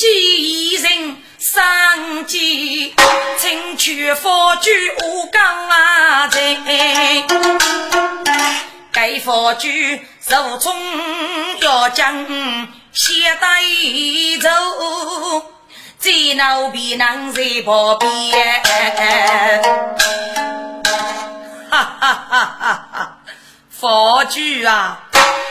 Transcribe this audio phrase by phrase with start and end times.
[0.00, 2.94] 一句一人三句，
[3.36, 5.68] 请去佛具我讲
[6.30, 6.56] 在。
[8.90, 10.74] 该佛具手中
[11.60, 12.26] 要将
[12.94, 13.62] 携带
[14.40, 14.48] 走。
[15.98, 18.62] 最闹别人在旁边，
[21.70, 23.18] 哈哈哈哈哈！
[23.68, 25.02] 佛主啊，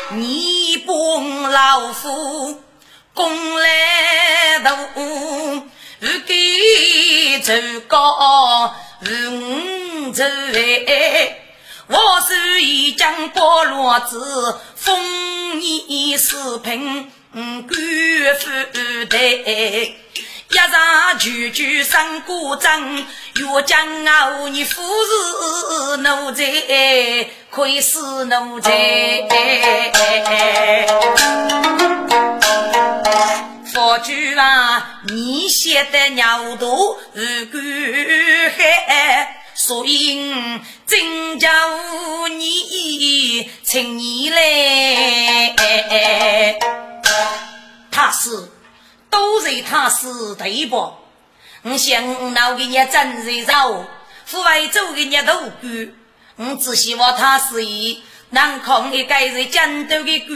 [0.10, 2.64] 你帮老夫
[3.20, 4.72] 功来大，
[6.00, 7.52] 如给走
[7.86, 11.38] 高如走矮，
[11.88, 18.50] 我是一将菠萝子，封你四品官府
[19.10, 19.96] 的。
[20.52, 23.04] 一场句句生古筝，
[23.36, 26.42] 越将傲你夫是奴才，
[27.52, 29.28] 亏是奴才。
[33.90, 37.60] 佛主啊，你写的鸟肚如干
[38.56, 40.32] 海，所以
[40.86, 41.50] 真叫
[42.28, 45.56] 你请你来，
[47.90, 48.52] 他是。
[49.10, 50.94] 都是他是对不？
[51.64, 53.86] 我想老给你真是肉，
[54.24, 55.94] 父外走给你都干。
[56.36, 57.56] 我只希望他是
[58.30, 60.36] 能抗一个人战斗的骨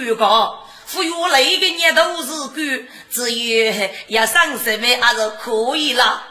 [0.84, 6.24] 骼，富有累的你都是干，只有要上什么还是可以了。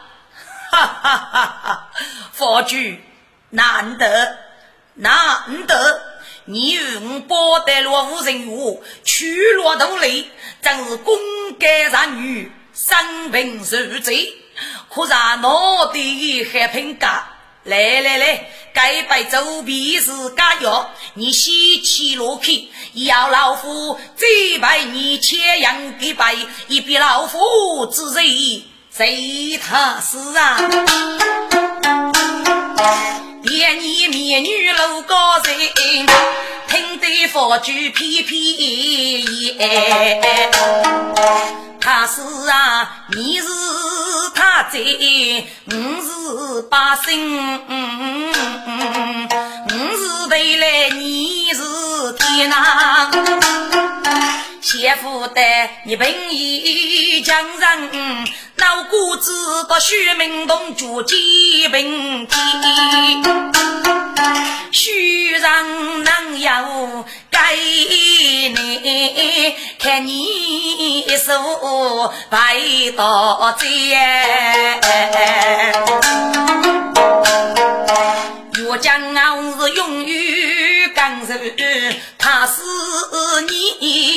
[0.71, 1.61] 哈哈哈！
[1.63, 1.89] 哈
[2.31, 2.75] 佛主
[3.49, 4.37] 难得
[4.95, 6.01] 难得。
[6.45, 10.29] 你与我包得落无人物，取落土雷，
[10.61, 11.15] 真是公
[11.57, 14.35] 干男女，生平受罪。
[14.93, 15.99] 可是脑袋
[16.51, 17.32] 还凭家，
[17.63, 26.35] 来来来，该摆周皮是家药，你先去落去，要老夫再拜你千阳的拜，
[26.67, 30.57] 一比老夫之谁谁他是啊？
[33.47, 35.57] 见你美女露高人，
[36.67, 38.43] 听得佛句偏偏
[39.41, 40.51] 言。
[41.79, 43.47] 他是啊，你是
[44.33, 44.79] 他在，
[45.65, 45.71] 我
[46.01, 47.11] 是百姓，
[49.69, 51.61] 我是未来，你是
[52.13, 53.11] 天哪。
[54.63, 55.41] 先夫的
[55.83, 58.25] 你本意将人，
[58.55, 62.41] 老姑子到徐明洞住几平天，
[64.71, 68.55] 徐人能有该你，
[69.77, 72.55] 看你手白
[72.95, 73.99] 刀剑，
[78.55, 81.35] 岳江傲是永远刚柔，
[82.17, 82.61] 他是
[83.49, 84.12] 你。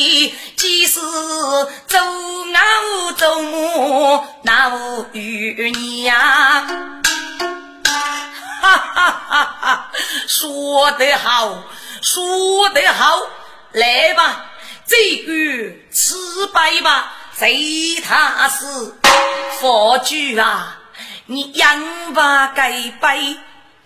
[0.56, 1.00] 即使
[1.86, 1.98] 走
[2.46, 6.66] 牛走马，那无与你呀？
[8.62, 9.90] 哈哈哈哈！
[10.26, 11.62] 说得好，
[12.02, 13.20] 说得好，
[13.72, 14.46] 来吧，
[14.86, 15.32] 这个
[15.92, 16.14] 吃
[16.52, 18.66] 败吧，谁他是
[19.60, 20.78] 佛主啊？
[21.26, 22.70] 你养吧该
[23.00, 23.36] 背，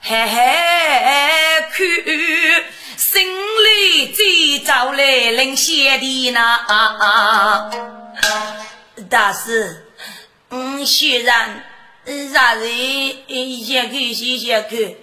[0.01, 2.65] 嘿嘿去。
[3.01, 3.27] 心
[3.65, 7.71] 里最早来领先的那，
[9.09, 9.87] 大师，
[10.51, 11.65] 嗯，虽然
[12.31, 12.69] 啥人
[13.65, 14.99] 先去先先去，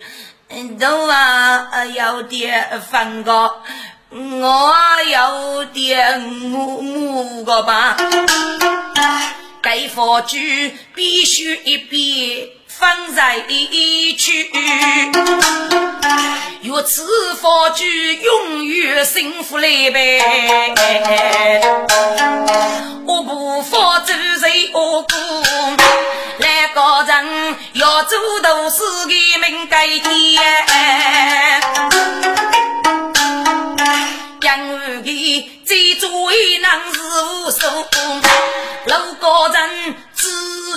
[0.79, 3.63] 都啊有点烦个，
[4.11, 4.75] 我
[5.07, 7.97] 有点木木个吧，
[9.59, 12.49] 该佛句必须一遍。
[12.79, 14.51] 放在一去，
[16.61, 21.61] 若此佛具永远幸福来呗。
[23.07, 25.09] 我不发主谁我过，
[26.37, 30.39] 来个人要做都是个命改天。
[34.41, 36.07] 养儿的最最
[36.59, 37.65] 难是无数，
[38.85, 39.95] 老个人。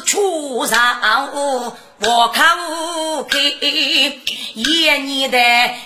[0.06, 0.78] 出上
[2.02, 3.38] 我看无开，
[4.54, 5.38] 一年的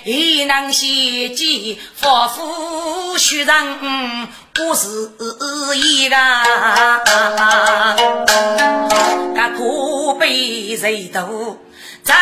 [0.04, 5.10] 一能袭击，仿佛虚人不是
[5.74, 6.16] 一个，
[9.34, 11.58] 个可悲谁都
[12.04, 12.16] 真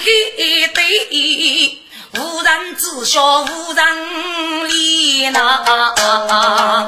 [0.00, 1.78] 黑对。
[2.16, 6.86] 无人知晓，无人理那。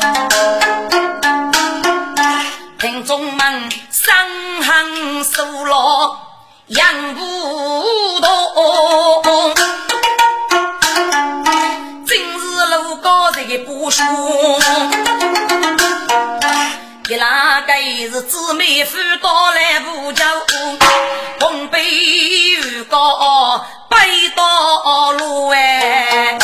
[2.79, 4.17] 听众们，伤
[4.63, 6.17] 痕数落，
[6.69, 7.21] 养不
[8.21, 9.55] 动。
[12.05, 14.05] 今日路高在不说，
[17.09, 17.73] 一拉个
[18.11, 20.25] 是姊妹夫到来不久，
[21.41, 23.65] 红杯玉高。
[23.89, 26.37] 背道路哎，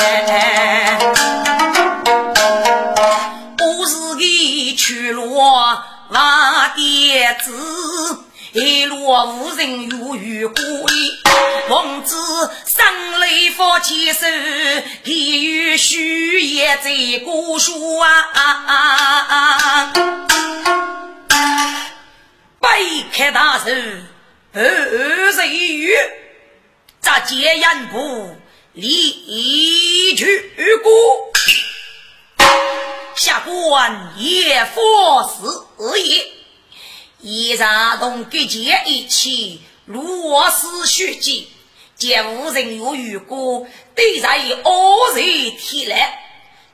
[3.58, 5.84] 我是个去路瓦
[6.76, 10.62] 爹子，一路无人有雨归。
[11.70, 12.16] 王子
[12.66, 14.26] 生来发起手，
[15.04, 16.90] 地狱须也在
[17.25, 19.93] 古树啊！
[22.60, 22.78] 摆
[23.10, 23.70] 开大手，
[24.52, 24.62] 二
[25.32, 25.90] 人雨。
[27.00, 28.37] 咱接言部
[28.75, 30.52] 离去
[30.82, 30.93] 过，
[33.16, 36.41] 下官也佛事也。
[37.24, 41.46] 一查同各界一起，如我是虚记，
[41.96, 43.64] 见无人有遇过，
[43.94, 46.19] 对在恶人提来，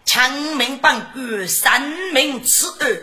[0.06, 1.82] 强命本官三
[2.14, 2.98] 命此案，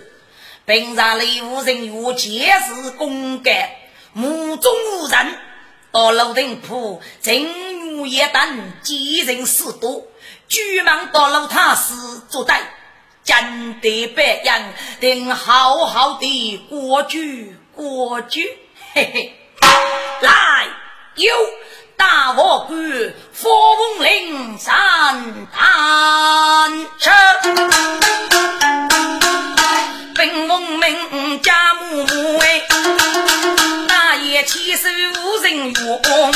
[0.65, 3.69] 并让内无人有皆是公干，
[4.13, 5.37] 目中无人。
[5.91, 10.07] 到楼顶铺，正午夜等，几人事多，
[10.49, 11.93] 举忙到楼塔时
[12.27, 12.74] 坐待，
[13.25, 14.61] 将得白杨，
[15.01, 18.47] 定好好的过去过去，
[18.93, 19.33] 嘿嘿，
[20.21, 20.67] 来
[21.15, 21.33] 有
[21.97, 22.77] 大王官，
[23.33, 27.11] 佛翁灵山探车，
[30.15, 32.61] 本翁名家母母哎。
[33.87, 34.87] 大爷起手
[35.23, 36.31] 无人用，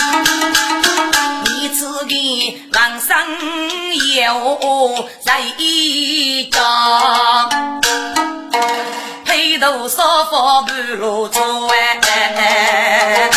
[2.08, 3.16] 你此的狼生
[4.16, 5.42] 有在
[6.52, 7.50] 家，
[9.26, 13.30] 披头少发半路走哎，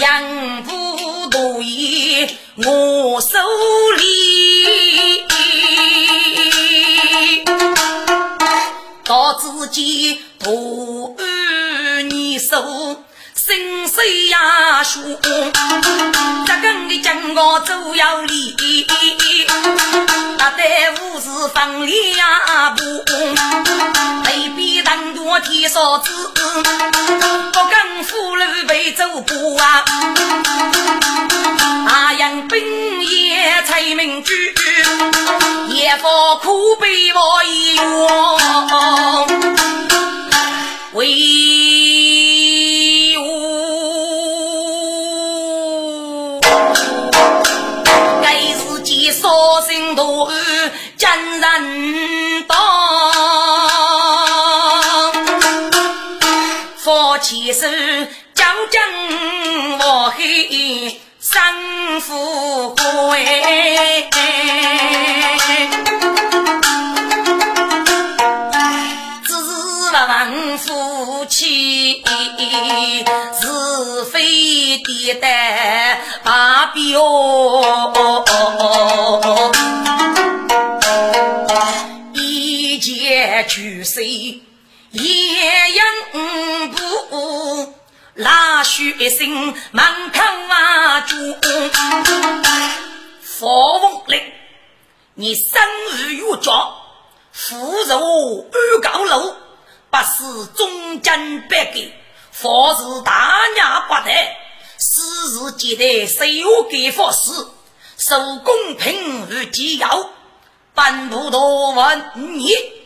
[0.00, 3.38] 养不多也我手
[3.96, 5.24] 里，
[9.04, 11.26] 到自己不安。
[12.38, 12.56] 手
[13.48, 15.02] 心碎呀，说
[16.46, 18.54] 这跟你讲我走要离，
[20.36, 22.82] 那队伍是分两步，
[24.26, 29.82] 未必等多天嫂子，不跟俘虏被走过啊，
[31.88, 34.34] 阿阳兵也才明珠，
[35.68, 36.06] 也不
[36.42, 37.82] 苦悲我一员，
[40.92, 41.37] 为。
[50.98, 51.08] 真
[51.40, 52.58] 人当，
[56.76, 57.68] 夫妻手
[58.34, 58.82] 将将
[59.78, 61.40] 我黑生
[62.00, 64.08] 富贵，
[69.24, 69.32] 只
[69.92, 72.02] 问夫妻
[73.40, 75.26] 是非的得
[76.24, 77.00] 把表。
[83.44, 84.42] 去谁
[84.90, 87.74] 也应不
[88.14, 91.00] 拉血腥满坑啊！
[91.02, 91.14] 住
[93.22, 94.20] 佛翁令，
[95.14, 96.74] 你生日有状，
[97.32, 99.36] 富入安高楼，
[99.90, 101.92] 不是忠贞百给，
[102.32, 104.10] 佛是大娘不得，
[104.78, 107.30] 私事接待谁有给佛事，
[107.98, 110.10] 受公平与纪要，
[110.74, 112.77] 半步多问你。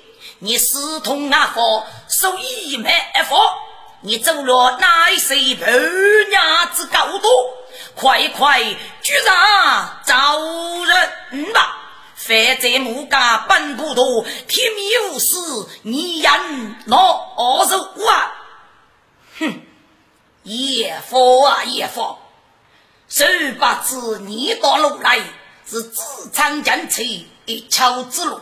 [0.45, 3.39] 你私通阿佛，受一脉阿佛，
[4.01, 5.67] 你走了乃是婆
[6.31, 7.29] 娘子高度，
[7.95, 8.61] 快快
[9.03, 10.41] 举上招
[11.31, 11.79] 人吧！
[12.17, 15.37] 反在木家本不多，天命无事，
[15.83, 18.35] 你人老手啊！
[19.39, 19.63] 哼，
[20.43, 22.19] 叶佛啊叶佛，
[23.07, 25.21] 谁不知你到路来
[25.65, 28.41] 是自长剑气一桥之路。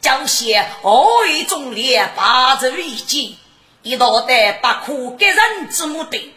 [0.00, 3.36] 将些恶意忠烈，八字一击，
[3.82, 6.32] 一道的不可给人之目的。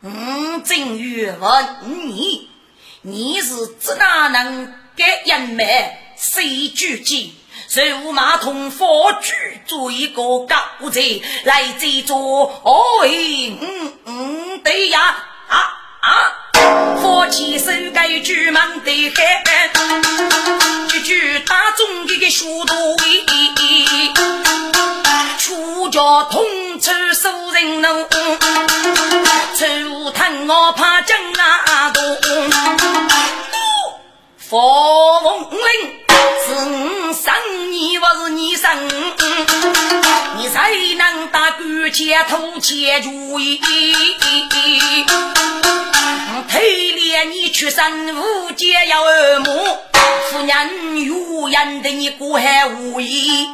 [0.00, 0.10] 我
[0.64, 2.48] 正欲问你，
[3.02, 5.66] 你是怎哪能给人们
[6.16, 7.30] 谁举荐？
[7.68, 9.34] 谁无马桶佛举
[9.66, 10.56] 做一个高
[10.90, 11.00] 者
[11.44, 12.44] 来这座？
[12.62, 15.16] 哦，嗯嗯，对呀，
[15.48, 15.58] 啊
[16.00, 19.57] 啊，佛起手盖举门的海，句句大众
[22.30, 22.74] 书读，
[25.38, 26.44] 出家通
[26.78, 27.88] 出受人怒。
[29.56, 32.02] 出堂我怕将那多，
[34.36, 35.60] 佛凤令
[36.44, 37.32] 是你生，
[37.72, 38.68] 你不是你生，
[40.36, 43.58] 你才能打官前偷钱如意。
[46.50, 49.78] 推连你去生无解要二母，
[50.30, 53.48] 夫人有言的你过海无义。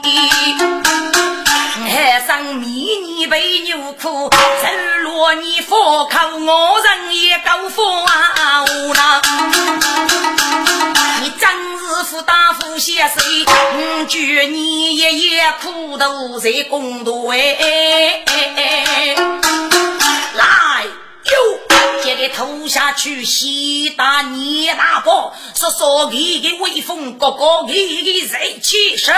[1.86, 4.36] 海上迷你被牛哭，走
[5.02, 8.64] 落你佛口，我人也够佛啊！
[11.22, 18.24] 你真是富大富先生，我觉你爷爷苦头在公道哎！
[21.34, 29.12] 来哟，接个头下去，西大你大伯，说说你的威风，哥哥你的人气势。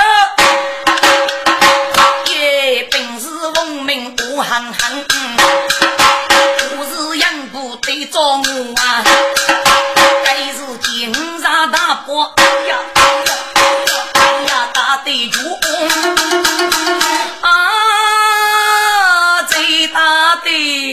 [2.90, 5.04] 本是文明不行行，
[6.76, 9.02] 不是养不得着我啊！
[10.24, 12.34] 该是金沙大伯，
[12.68, 12.78] 呀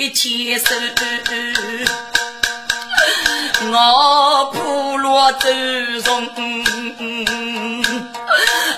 [0.03, 0.65] 的气势，
[3.71, 5.49] 我普罗走
[6.03, 6.27] 中，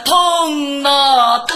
[0.03, 1.55] 痛那多。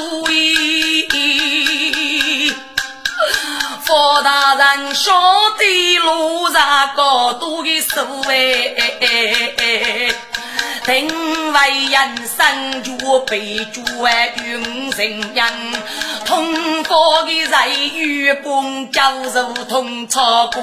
[3.85, 5.11] 佛大人晓
[5.57, 10.13] 得路上高多的树哎，
[10.85, 11.07] 定
[11.51, 11.59] 为
[11.89, 15.51] 人生就被主哎云人样，
[16.29, 17.49] 通过的人
[17.95, 20.61] 与公交如同草龟，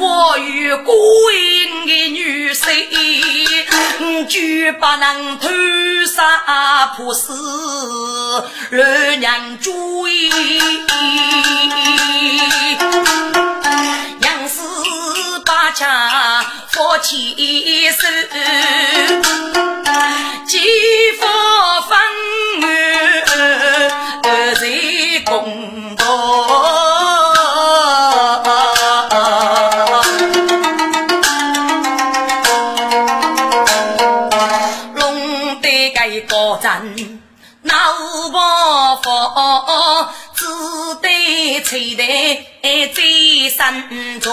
[0.00, 0.92] 我与孤
[1.30, 5.48] 影的女婿，绝不能偷
[6.04, 7.32] 杀破死，
[8.70, 9.72] 乱娘追，
[14.20, 14.58] 杨氏
[15.46, 17.98] 八家夫妻手，
[20.44, 20.58] 几
[21.20, 21.30] 番
[41.74, 42.04] 谁在
[42.94, 43.90] 最山
[44.20, 44.32] 中，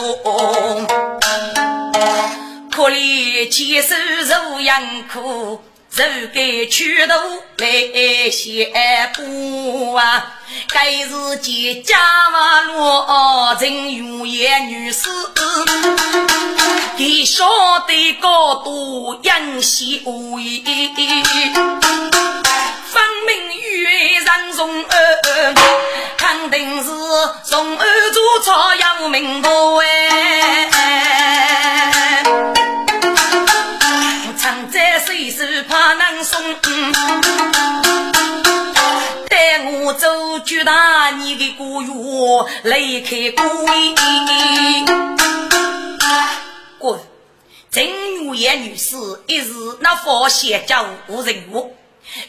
[2.70, 5.60] 可怜牵手如杨苦，
[5.94, 7.14] 如该屈头
[7.58, 8.72] 来写
[9.14, 10.40] 布啊！
[10.70, 11.98] 该是见家
[12.32, 13.04] 马路
[13.60, 15.10] 真永远女士，
[16.98, 17.46] 给晓
[17.88, 20.38] 得高度养媳妇。
[20.38, 20.44] 分
[23.28, 23.84] 明与
[24.14, 24.96] 人从二，
[26.18, 26.90] 肯定是
[27.44, 31.41] 从二做草要名头哎。
[39.84, 41.92] 我走巨大你的古院，
[42.64, 43.96] 离开故里。
[46.78, 47.00] 滚！
[47.72, 47.84] 郑
[48.18, 48.96] 如燕女士
[49.28, 51.76] 一日那佛仙家务任务。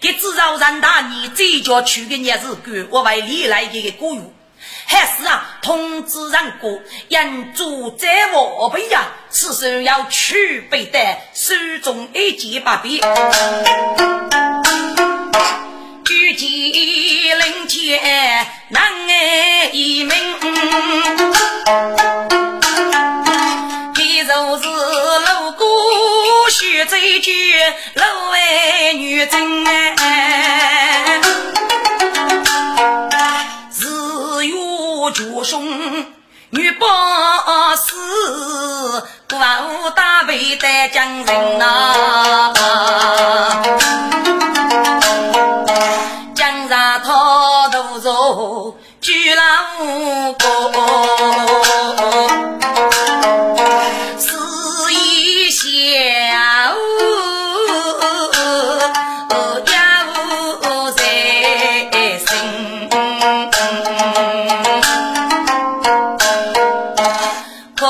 [0.00, 4.22] 给至少让大你这叫去的日子过，我为历来的个月，
[4.86, 10.98] 还是啊通知人过，人主在我辈呀，此时要去备的
[11.34, 13.02] 手中一件八变，
[16.12, 20.14] 举起领天难挨一命，
[23.94, 25.66] 这就是路过。
[26.50, 27.54] 须这句
[27.94, 31.18] 老为女真哎，
[33.80, 34.54] 日月
[35.14, 35.64] 绝凶
[36.50, 37.96] 女把死，
[39.30, 42.52] 武大背的将人呐，
[44.74, 45.01] 江
[49.00, 49.44] 巨浪
[49.80, 50.46] 无波，
[54.18, 55.60] 四言祥
[58.00, 58.40] 和，
[59.66, 59.70] 万
[60.08, 61.00] 物在
[61.98, 61.98] 一。
[67.76, 67.86] 葡，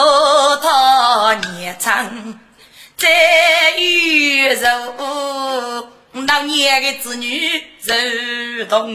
[6.35, 8.91] 当年的子女如同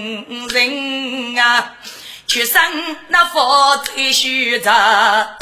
[0.47, 1.75] 人啊，
[2.25, 2.59] 出生
[3.09, 3.39] 那福
[3.85, 5.37] 最虚杂，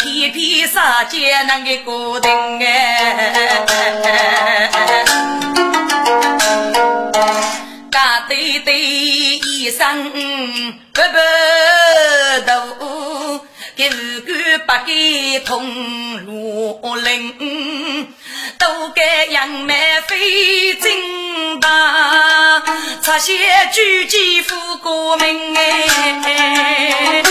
[0.00, 0.74] 偏偏世
[1.08, 2.32] 间那个固定
[2.66, 3.32] 哎，
[7.92, 10.10] 家对对一生
[10.92, 11.16] 不不
[12.44, 13.46] 度。
[13.80, 13.92] 给五
[14.26, 18.14] 官八给通罗林，
[18.58, 19.74] 都该杨梅
[20.06, 22.62] 飞金大，
[23.00, 23.32] 插些
[23.72, 27.22] 举几副国名哎，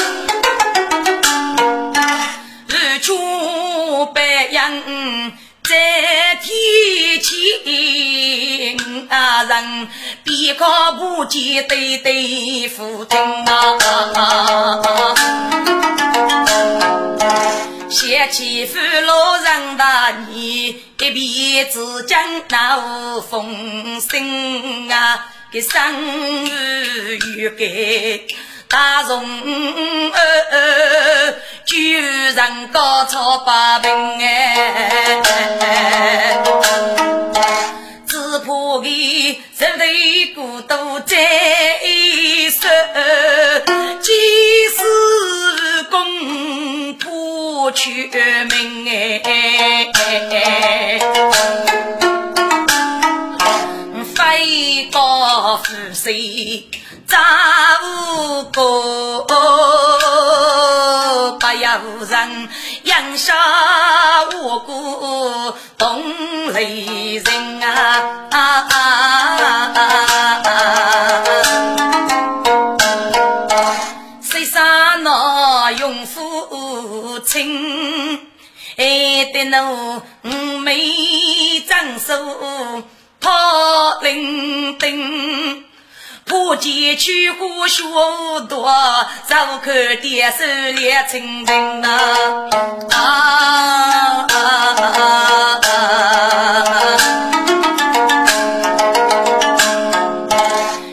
[2.68, 4.82] 日出白杨。
[5.70, 5.76] 在
[6.42, 9.88] 天前啊，人
[10.50, 13.78] 边靠不见对对父亲啊，
[17.90, 25.80] 想起父老人大年，一辈子将那无风声啊，给生
[26.46, 28.26] 日预给。
[28.68, 29.24] 大荣
[30.12, 35.20] 儿，救人高草八平哎，
[38.70, 41.16] 怕给人为孤独在
[42.52, 42.68] 手，
[44.00, 44.12] 几
[44.68, 48.88] 时公婆全命
[49.24, 51.00] 哎，
[54.16, 56.14] 飞高富帅。
[57.08, 57.20] 丈
[57.82, 59.26] 无过，
[61.40, 62.50] 不要人
[62.84, 63.34] 养下
[64.34, 68.70] 无辜同类人啊！
[74.22, 78.28] 谁杀那用父亲？
[78.78, 80.02] 爱得侬
[80.62, 82.84] 没长手，
[83.20, 85.64] 他伶仃。
[86.30, 87.84] 破剑去过学
[88.48, 88.72] 多，
[89.26, 90.38] 走口点手
[90.76, 91.90] 连成人呐！
[92.96, 94.28] 啊！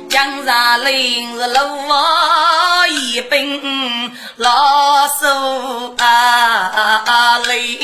[0.08, 1.42] 江山林路
[1.92, 3.60] 啊，一本
[4.36, 7.78] 老手啊累，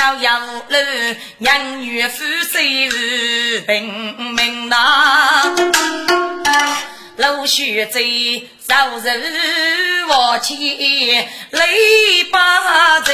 [0.00, 0.76] 老杨路，
[1.40, 5.54] 养女夫虽是平命呐。
[7.16, 8.00] 陆续在
[8.66, 10.56] 朝日我前
[11.50, 13.12] 泪把醉。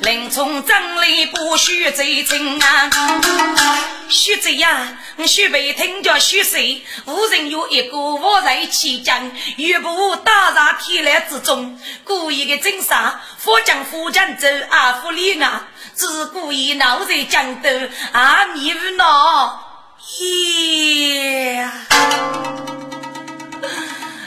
[0.00, 2.90] 林冲张力不许最亲啊，
[4.08, 4.96] 许贼呀，
[5.26, 6.84] 许被听着许谁？
[7.04, 11.78] 无人有一个我在其间，欲不打在天来之中。
[12.04, 17.68] 故意的真杀，佛将佛将走阿福里啊，只故意闹在江头
[18.12, 19.60] 啊，你无恼
[20.20, 21.68] 耶。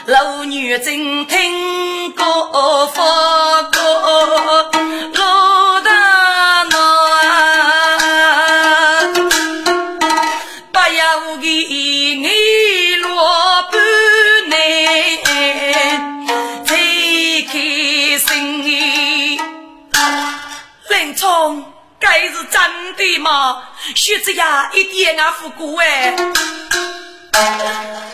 [0.06, 4.70] 老女真听过佛歌，
[22.04, 22.62] 该是真
[22.98, 23.64] 的吗？
[23.96, 26.14] 学子呀，一点也不过哎。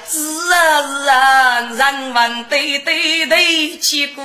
[0.07, 4.23] 是啊是啊，人文对对对起过，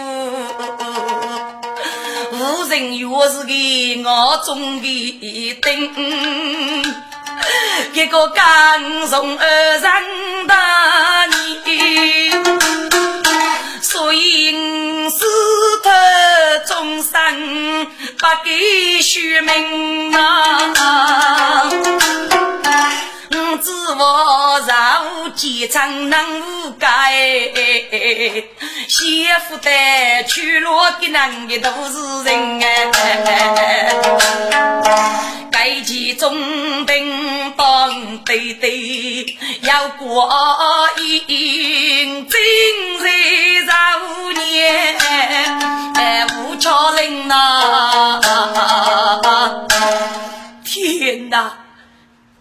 [2.33, 6.85] 无人越是给我中的灯，
[7.93, 12.54] 一个刚从二人大年，
[18.25, 21.69] 不给虚名啊。
[23.63, 26.89] 知我让几场能无改，
[28.89, 32.91] 媳妇的娶落的男的都是人哎，
[35.55, 40.29] 该集中兵帮对对，要过
[40.99, 42.27] 一今
[42.99, 43.73] 日少
[44.33, 44.97] 年
[45.95, 48.21] 哎，吴巧人呐，
[50.65, 51.53] 天哪！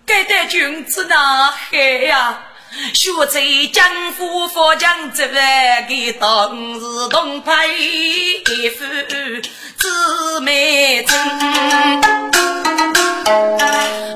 [0.07, 2.39] 该的君子哪海呀？
[2.93, 5.35] 学在江湖佛江这个
[6.19, 7.67] 当时东派
[8.77, 8.85] 夫
[9.77, 11.15] 姊妹真，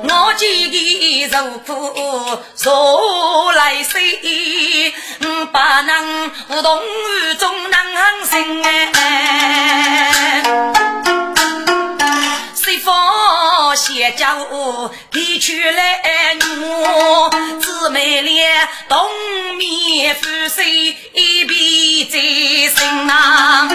[0.08, 1.72] 我几个受苦
[2.56, 4.00] 受来生，
[5.52, 6.30] 把能
[6.62, 6.80] 同
[7.38, 7.76] 中能
[8.26, 8.92] 行哎。
[12.80, 14.38] 方先叫
[15.38, 22.18] 提出来我姊妹俩同面负水一笔在
[22.74, 23.68] 身啊，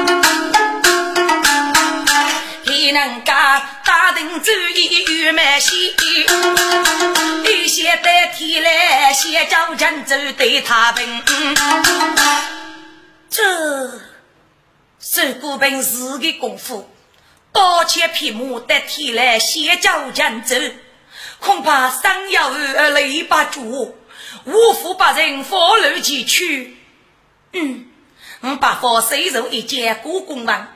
[2.66, 5.72] 还能家打定主意有蛮些，
[7.46, 11.24] 有些代替来先叫人走对他们，
[13.30, 14.02] 这
[15.00, 16.90] 是古本事的功夫。
[17.54, 20.58] 刀切匹马得天来，先叫人走，
[21.44, 23.98] 恐怕三幺二雷不住，
[24.46, 26.78] 无福把人 follow 前去。
[27.52, 27.86] 嗯，
[28.40, 30.70] 我把佛收入一件故宫王，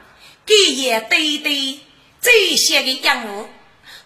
[0.46, 1.80] 给也对对
[2.20, 3.48] 这些的养物。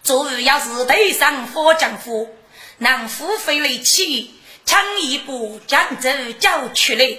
[0.03, 2.29] 昨日要是对上佛丈夫，
[2.77, 7.17] 能付费力气，抢一步将走交出来。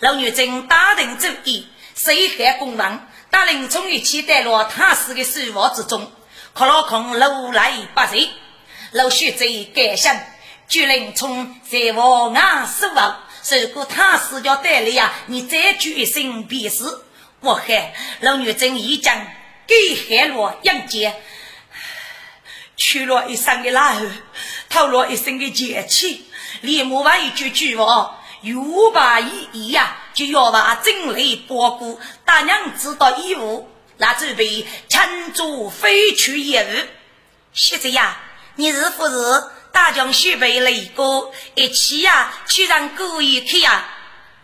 [0.00, 3.08] 老女真打定主意，谁害公王？
[3.30, 6.10] 大林从一起带落他死的手窝之中，
[6.52, 8.28] 可老空路来不随，
[8.92, 10.14] 老许在改想，
[10.68, 16.84] 巨灵从在我眼失望，如果他死掉带来呀，你再举一声便是。
[17.40, 19.26] 我害老女真一讲，
[19.66, 21.14] 给害了杨戬，
[22.76, 24.10] 取了一身的辣汗，
[24.68, 26.26] 透了一身的剑气，
[26.60, 28.18] 连骂完一句句话。
[28.42, 31.98] 有把一一呀，就要把真雷包裹。
[32.26, 36.86] 大娘知道义务，那准备乘坐飞去业务。
[37.54, 38.20] 现在呀，
[38.62, 42.32] 你是不是大将许备雷哥一起呀？
[42.46, 43.84] 去让故意去呀？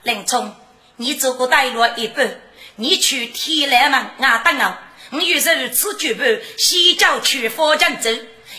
[0.02, 0.57] 林冲，
[0.96, 2.40] 你做过带路一半，
[2.74, 4.76] 你去天来门啊等我。
[5.12, 6.24] 我有时此举步，
[6.59, 8.11] 西郊去佛江州，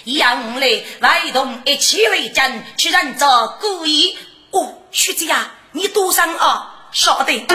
[0.06, 4.18] 让我来外同一起来战，去让这故意。
[4.52, 7.46] 哦，徐子呀，你多上啊，晓得。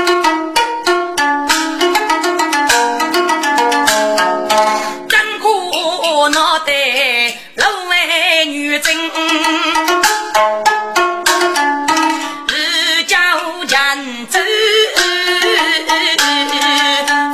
[8.85, 8.95] 真，
[12.49, 13.17] 日久
[13.65, 14.39] 见走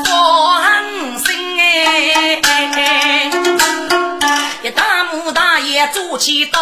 [0.04, 2.40] 放心哎，
[4.62, 6.60] 一大木大爷做起刀。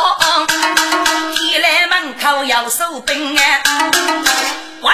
[2.18, 3.42] 口要收兵啊！
[4.81, 4.92] 喂，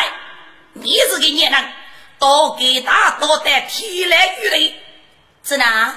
[0.73, 1.73] 你是个孽人，
[2.19, 4.75] 多给大多的天来雨雷，
[5.43, 5.95] 子哪？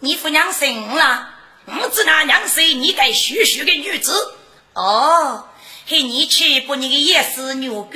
[0.00, 1.30] 你父娘生了，
[1.80, 4.34] 我知那娘是你该许许的女子
[4.72, 5.48] 哦。
[5.86, 7.92] 嘿，你去把你的野史牛狗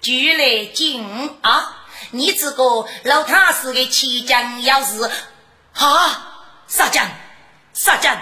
[0.00, 1.04] 就来进
[1.42, 1.86] 啊！
[2.10, 5.02] 你这个老太师的妻将要是
[5.74, 7.08] 啊，杀将
[7.72, 8.16] 杀将。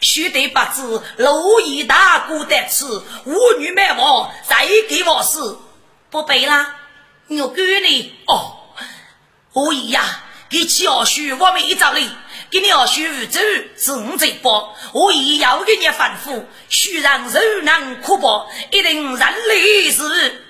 [0.00, 2.84] 须得把子蝼蚁大姑的吃，
[3.24, 5.60] 妇女卖王再给我死，
[6.10, 6.74] 不背啦！
[7.28, 8.14] 牛狗呢？
[8.26, 8.56] 哦，
[9.52, 12.10] 我姨呀，给七二叔我没找你，
[12.50, 13.40] 给你二叔走
[13.76, 20.44] 是五这包，我姨要给你反复，须让肉难可薄，一定认理是。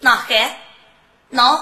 [0.00, 0.58] 那还
[1.28, 1.56] 那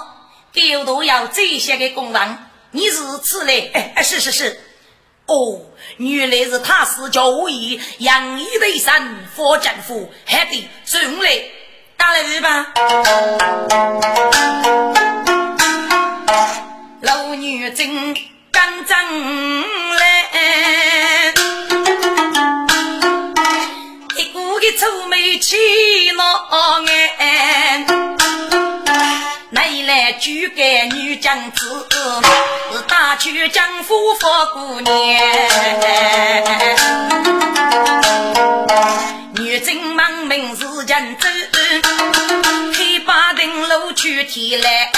[0.54, 2.38] 狗都要这些个公文，
[2.70, 3.70] 你是此类？
[3.74, 4.60] 哎哎，是是是。
[5.26, 5.60] 哦，
[5.96, 11.42] 原来是他是叫我以杨一对山佛政府，还得送来
[11.96, 12.72] 打来日吧。
[17.02, 18.16] 老女真
[18.50, 18.96] 干正
[19.96, 20.04] 来，
[24.16, 25.56] 一股的臭美气
[26.12, 27.86] 闹眼。
[29.72, 31.86] 你来举给女将子，
[32.72, 34.94] 是大举将夫福姑娘。
[39.36, 41.28] 女真忙名是人走，
[44.30, 44.92] 起来，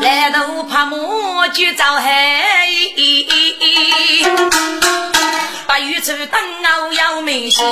[0.00, 0.96] 来头怕马
[1.48, 2.44] 就遭害。
[5.66, 7.66] 八月初灯偶要明显，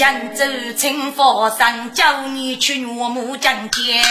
[0.00, 0.46] 江州
[0.78, 4.02] 清佛山，叫你去岳母江间。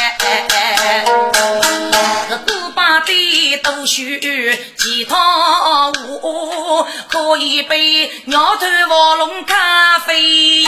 [2.45, 4.19] 古巴的都须
[4.77, 5.17] 几套
[5.89, 10.63] 舞，喝一杯鸟头卧龙咖啡。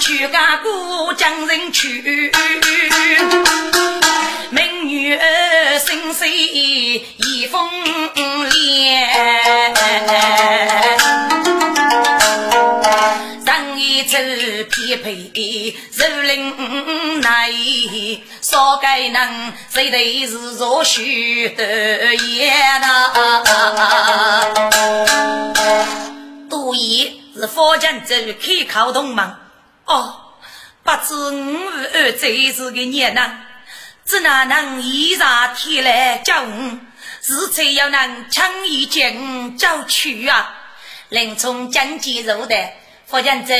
[0.00, 2.32] 去干姑江人去，
[15.06, 17.52] 匹配如林来，
[18.40, 23.12] 少该能谁对是若许的也呐？
[26.50, 29.32] 杜爷是佛江州开考同盟
[29.84, 30.20] 哦，
[30.82, 31.56] 不知五
[31.94, 33.40] 二这是个孽呢？
[34.04, 36.80] 只哪能一上天来叫我？
[37.22, 40.54] 是才要能轻易将找去啊！
[41.08, 42.54] 林冲将计入的，
[43.06, 43.52] 佛将子，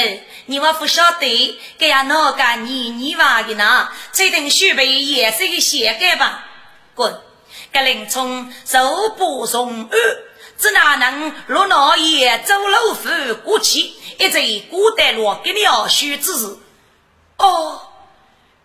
[0.47, 3.89] 你我不晓得，这样哪个你你娃的呢？
[4.13, 6.45] 这等须备也是个邪改吧？
[6.95, 7.21] 滚！
[7.73, 9.91] 这林冲手不从安，
[10.59, 13.09] 只哪能落那夜走路夫
[13.45, 16.59] 过去，一直孤单落给了须之事。
[17.37, 17.83] 哦，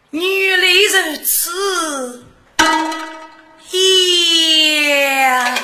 [0.09, 0.67] 原来
[1.11, 2.25] 如此。
[3.71, 5.57] 呀，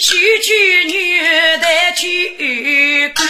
[0.00, 1.18] 须娶女
[1.58, 3.26] 的去干，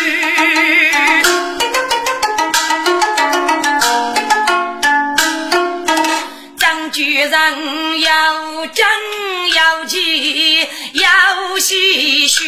[6.58, 8.86] 张居人要争
[9.54, 12.44] 要气要戏谑。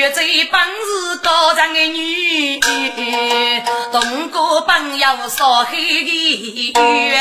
[0.00, 2.58] 学在本事高强的女，
[3.92, 5.76] 东哥本要少黑
[6.72, 7.18] 的月，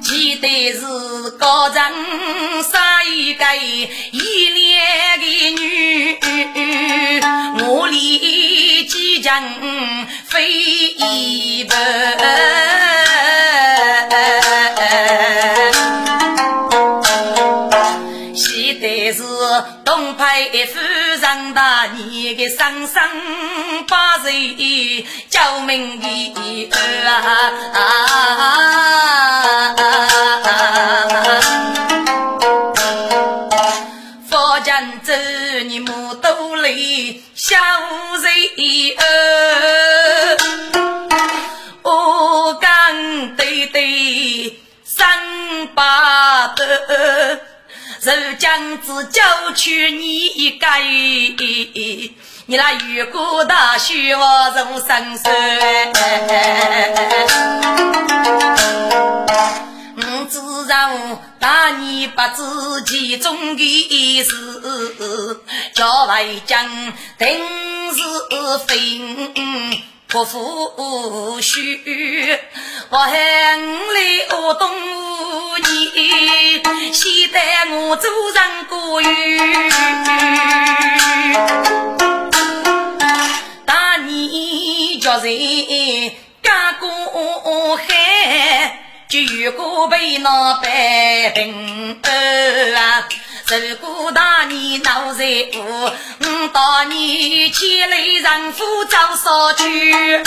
[0.00, 1.92] 记得是高强
[2.62, 3.44] 杀一个
[4.12, 4.69] 一脸
[20.72, 20.78] 夫
[21.20, 23.02] 人大你的生生
[23.88, 24.56] 八岁
[25.28, 26.70] 救命的
[27.04, 27.50] 啊！
[34.28, 35.12] 佛家走
[35.66, 37.56] 你木头里小
[38.22, 38.32] 人
[38.98, 39.02] 儿，
[41.82, 47.40] 我刚对对三八的。
[48.02, 50.66] 受将子教去你一个，
[52.46, 55.30] 你那雨过大雪我如生手。
[59.96, 60.90] 我知道
[61.38, 62.42] 大你不知
[62.86, 65.42] 其中的事，
[65.74, 66.66] 叫来将
[67.18, 67.28] 定
[67.92, 68.00] 是
[68.66, 68.98] 非。
[70.10, 72.36] 不服虚，
[72.90, 74.68] 我恨你我东
[75.62, 76.60] 你，
[76.92, 79.06] 先带我走上过雨。
[83.64, 87.84] 大你叫人干过海，
[89.08, 92.00] 就遇过被那百病
[92.74, 93.06] 啊。
[93.58, 100.22] 如果大年闹财富，我大年牵来人夫走少去。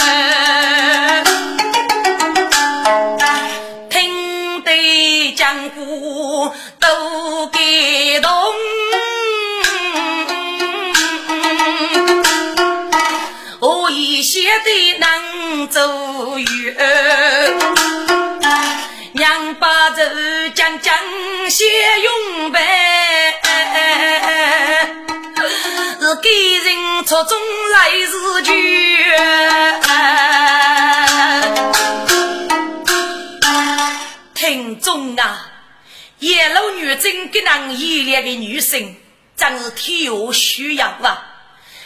[3.90, 7.62] 听得江湖都感
[8.22, 8.30] 动，
[13.62, 18.12] 我一写的能走远。
[19.60, 20.96] 把这将将
[21.50, 21.68] 先
[22.02, 23.34] 用白，
[26.00, 27.38] 是给人错中
[27.72, 28.52] 来日句。
[34.34, 35.52] 听众啊，
[36.20, 38.96] 野路女真给那依恋的女生，
[39.36, 41.30] 真是天下需要啊！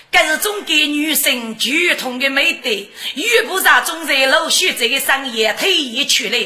[0.09, 6.37] 这是中国女生绝通的美德，遇不上中在陆续这个商业退役去了。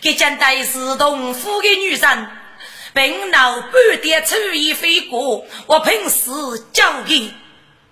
[0.00, 2.30] 给将带是同府的女人，
[2.94, 6.30] 并闹半点初一飞过，我平时
[6.72, 7.32] 交给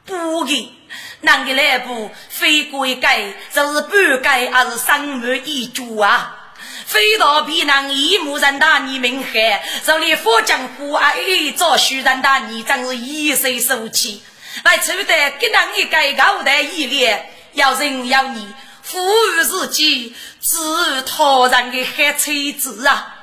[0.05, 0.73] 不给，
[1.21, 6.35] 哪个来不飞过一盖，就是半盖，还是三满一足啊？
[6.87, 14.23] 飞到比那一目人大你明海，这里佛江湖啊，一早虚人大你真是一身受气，
[14.65, 18.47] 来抽得给那一盖高台一列，要人要你。
[18.83, 23.15] 富裕自己，自他人的黑车子啊！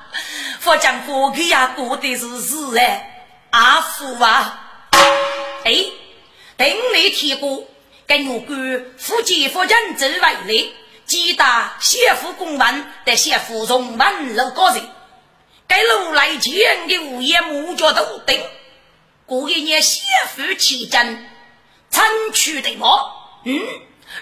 [0.59, 4.89] 佛讲过去呀，过的是日哎，阿福啊！
[5.63, 5.85] 哎，
[6.57, 7.67] 等你提过，
[8.07, 10.73] 跟我官福建福人州为例，
[11.05, 14.81] 几大先富公文的先富从文楼高人，
[15.67, 18.37] 该路来见的物业木脚都等，
[19.25, 20.03] 过一年先
[20.35, 21.27] 富起征。
[21.89, 23.11] 参取的我，
[23.45, 23.57] 嗯，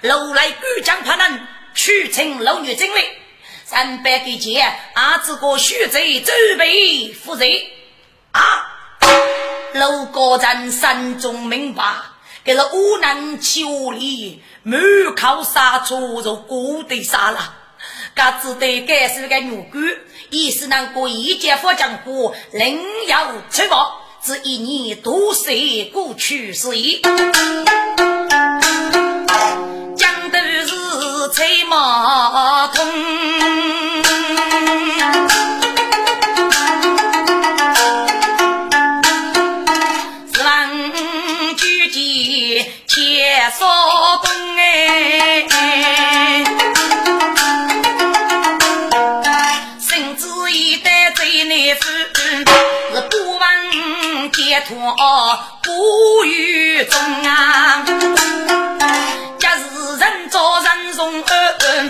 [0.01, 3.17] 楼来举将派人去请老女精卫，
[3.65, 7.45] 三百个钱，阿子哥许贼准备负责
[8.31, 8.41] 啊！
[9.73, 11.83] 楼高人心中明白，
[12.43, 14.79] 给了无能求力，满
[15.15, 17.55] 口杀出就过得杀了，
[18.13, 19.83] 嘎子的该是个女官，
[20.29, 23.17] 也是那个一介佛江湖，另有
[23.49, 23.95] 出发。
[24.25, 26.69] 这一年多岁过去时，
[27.01, 28.12] 讲
[31.33, 32.85] 是吹马通，
[40.31, 43.65] 是问举荐切少
[44.23, 45.49] 东哎，
[49.79, 52.03] 甚至一代最难分。
[54.31, 54.75] 解脱
[55.61, 57.83] 不于中啊！
[60.93, 61.89] 假是人造人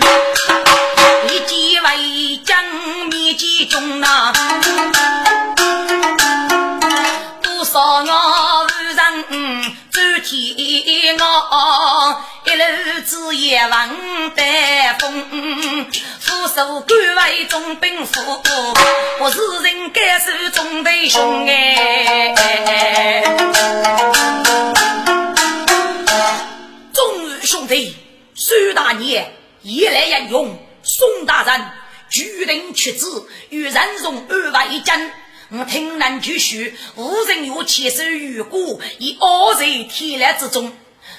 [1.28, 2.64] 一击为将
[3.10, 4.32] 灭其中啊！
[7.42, 8.96] 多少我人
[9.90, 10.32] 走天
[11.18, 13.88] 涯，一路子也望
[14.34, 14.42] 得
[14.98, 15.86] 风。
[16.20, 18.42] 副手官为总兵府，
[19.20, 23.22] 我是人该受中队兄哎。
[26.92, 27.94] 众兄弟，
[28.46, 31.66] 苏大爷一来引用，宋大人
[32.10, 35.10] 决定出子与人送二外将。
[35.48, 40.76] 我听难继续，无人有牵手与过，以二人天来之中。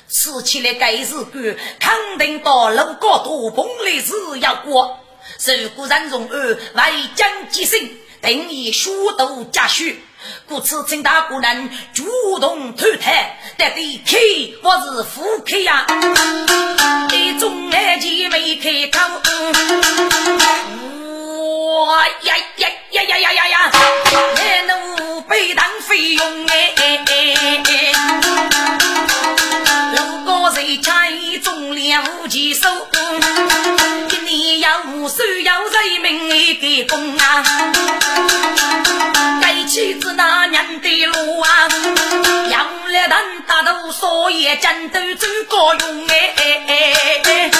[0.07, 4.99] 吃起来该是官，肯定到路高多碰来是要过。
[5.39, 6.83] 受古人容儿为
[7.15, 7.89] 将即胜，
[8.21, 9.85] 定以书读家书，
[10.47, 14.17] 故此请大姑娘主动推台，得对开
[14.61, 15.85] 或是副开呀？
[17.11, 18.99] 一种爱情没开口，
[21.85, 23.71] 哇呀呀呀呀呀呀呀！
[24.35, 26.73] 来奴被当费用哎。
[30.53, 30.93] 谁差
[31.43, 32.67] 中了无几手，
[34.09, 37.43] 一年要无数要人民给供啊！
[39.75, 41.67] 妻子那年的路啊，
[42.49, 47.51] 养了蛋大头所以战斗最高用哎！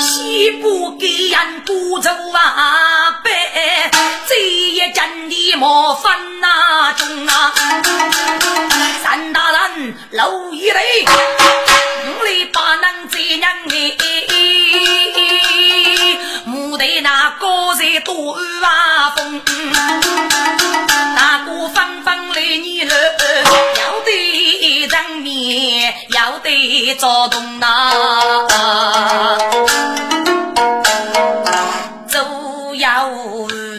[0.00, 3.30] 西部给人多走啊，白
[4.26, 7.52] 这一阵的麻烦那中啊！
[9.02, 11.04] 三大人老一雷。
[12.24, 13.84] 里把能这样哎，
[16.46, 19.42] 木头那高山多啊风，
[23.78, 27.68] 要得人面，要得躁动呐，
[32.06, 33.08] 走要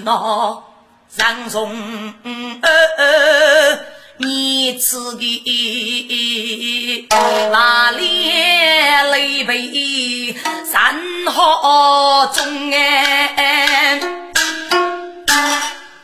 [0.03, 0.63] 闹
[1.15, 2.13] 人从。
[4.17, 7.05] 你此地
[7.51, 8.31] 哪里
[9.11, 10.33] 累背
[10.71, 10.95] 山
[11.27, 13.99] 河中哎？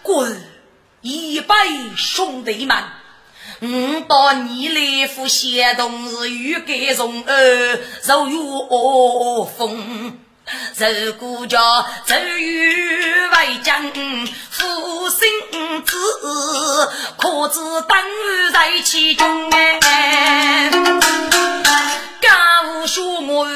[0.04, 0.44] 滚！
[1.00, 1.56] 一百
[1.96, 2.76] 兄弟们，
[3.64, 10.18] 我到你来赴协同是欲盖从儿受恶风。
[10.78, 13.92] 如果叫周瑜为将
[14.50, 15.30] 负心
[15.86, 15.96] 子，
[17.18, 20.72] 可知等于在其中哎。
[22.20, 23.48] 敢说我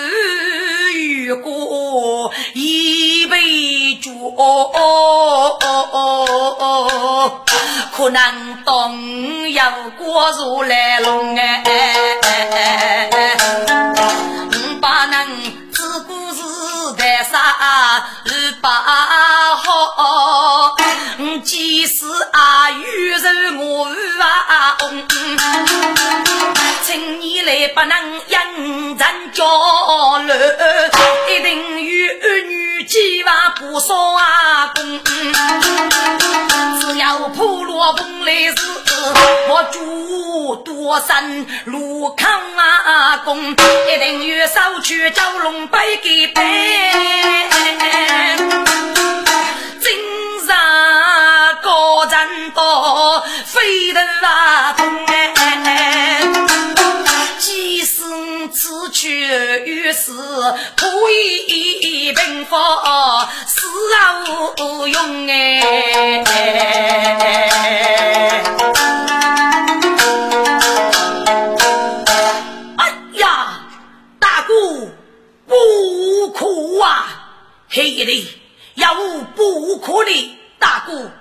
[0.93, 4.11] 遇过一杯酒，
[7.95, 9.61] 可能东有
[9.97, 11.63] 过如来龙哎。
[14.51, 15.25] 五把能。
[17.31, 18.69] 啥日八
[19.55, 20.75] 好，
[21.43, 23.85] 即使阿玉人我
[24.19, 24.77] 啊，
[26.83, 30.35] 请你来不能应人交流，
[31.29, 32.09] 一定与
[32.47, 34.99] 女计划不少啊公，
[37.85, 38.55] 我本来时。
[39.47, 46.41] 我住多山路康啊公，一定要收去蛟龙背给背，
[49.79, 49.91] 今
[50.41, 50.47] 日
[51.61, 55.34] 高人多飞得啊痛哎，
[58.89, 59.21] 去
[59.65, 60.13] 与死，
[60.75, 63.61] 可以一平方，死
[63.95, 64.23] 啊
[64.59, 65.61] 无用哎。
[72.77, 73.67] 哎呀，
[74.19, 74.53] 大哥
[75.47, 77.29] 不哭啊，
[77.69, 78.27] 黑的
[78.75, 81.11] 要我不哭的，大哥，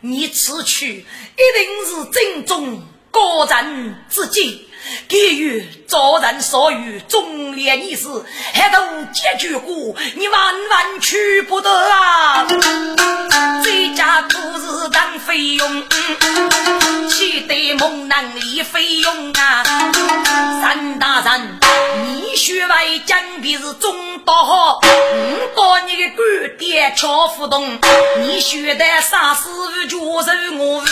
[0.00, 4.58] 你此去一定是正宗高人之见。
[5.08, 8.08] 给予遭人所欲，忠烈逆事，
[8.52, 8.78] 还都
[9.12, 12.46] 结局过，你万万去不得啊！
[13.62, 15.82] 这家都是当费用，
[17.10, 19.62] 气得猛男立费用啊！
[20.62, 21.58] 三大人，
[22.04, 27.78] 你学外讲的是中道好，我把你的官爹敲不动，
[28.20, 29.48] 你学的啥事
[29.88, 30.82] 就是我。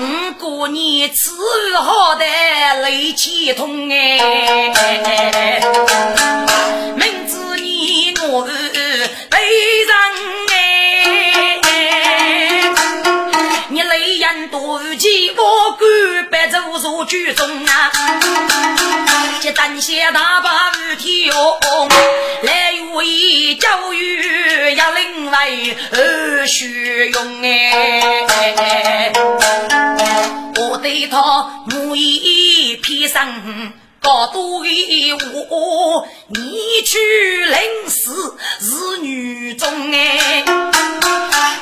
[0.00, 1.32] 我过你此
[1.76, 2.24] 好的
[2.82, 4.18] 泪气痛哎，
[6.96, 9.38] 明知你我是悲
[9.86, 9.94] 伤
[10.50, 10.54] 哎，
[13.68, 17.92] 你泪眼多急，我敢白走入剧中啊，
[19.40, 21.88] 这单些大把雨天哦，
[22.42, 25.48] 来为教育要另外
[25.92, 29.12] 而需用哎。
[30.76, 35.12] 对他木一披上高度的
[35.50, 36.98] 我，你去
[37.46, 40.44] 临死是女中哎，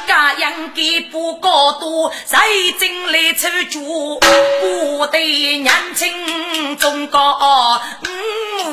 [0.06, 2.46] 这样给不高度，才
[2.78, 5.18] 进来出主，不得
[5.58, 7.80] 年轻中高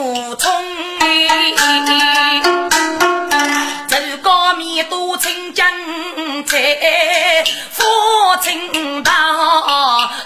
[0.02, 0.52] 五冲
[1.00, 1.54] 哎，
[4.74, 5.68] 这个面都清江
[6.46, 7.84] 在父
[8.42, 9.14] 亲大。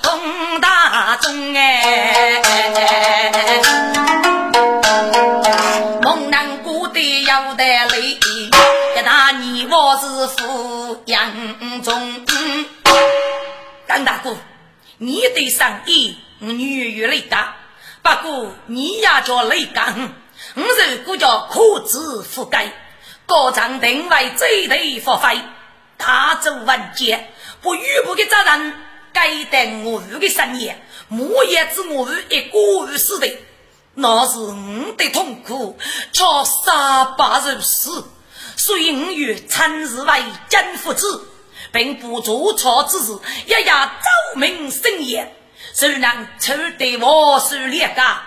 [0.02, 2.42] 同大中哎，
[6.02, 8.50] 蒙南古的要得累，一
[9.04, 12.26] 大年我是富养中。
[13.86, 14.38] 张大哥，
[14.98, 17.56] 你的生意女儿累大，
[18.02, 20.14] 不过你也叫累干，
[20.56, 22.72] 我如果叫苦子覆盖，
[23.28, 25.42] 高长定为最头发挥，
[25.98, 27.30] 大做万劫，
[27.62, 28.74] 不遇不给责任，
[29.12, 30.72] 该等我的生意。
[31.10, 33.30] 莫言之我一个月死的，
[33.96, 35.78] 那是我的痛苦，
[36.14, 38.04] 叫杀八如死。
[38.56, 41.28] 所以五月参日为真父子，
[41.74, 43.12] 并不做错之事，
[43.46, 45.36] 一夜奏明深夜，
[45.74, 48.22] 谁能抽得我手列家？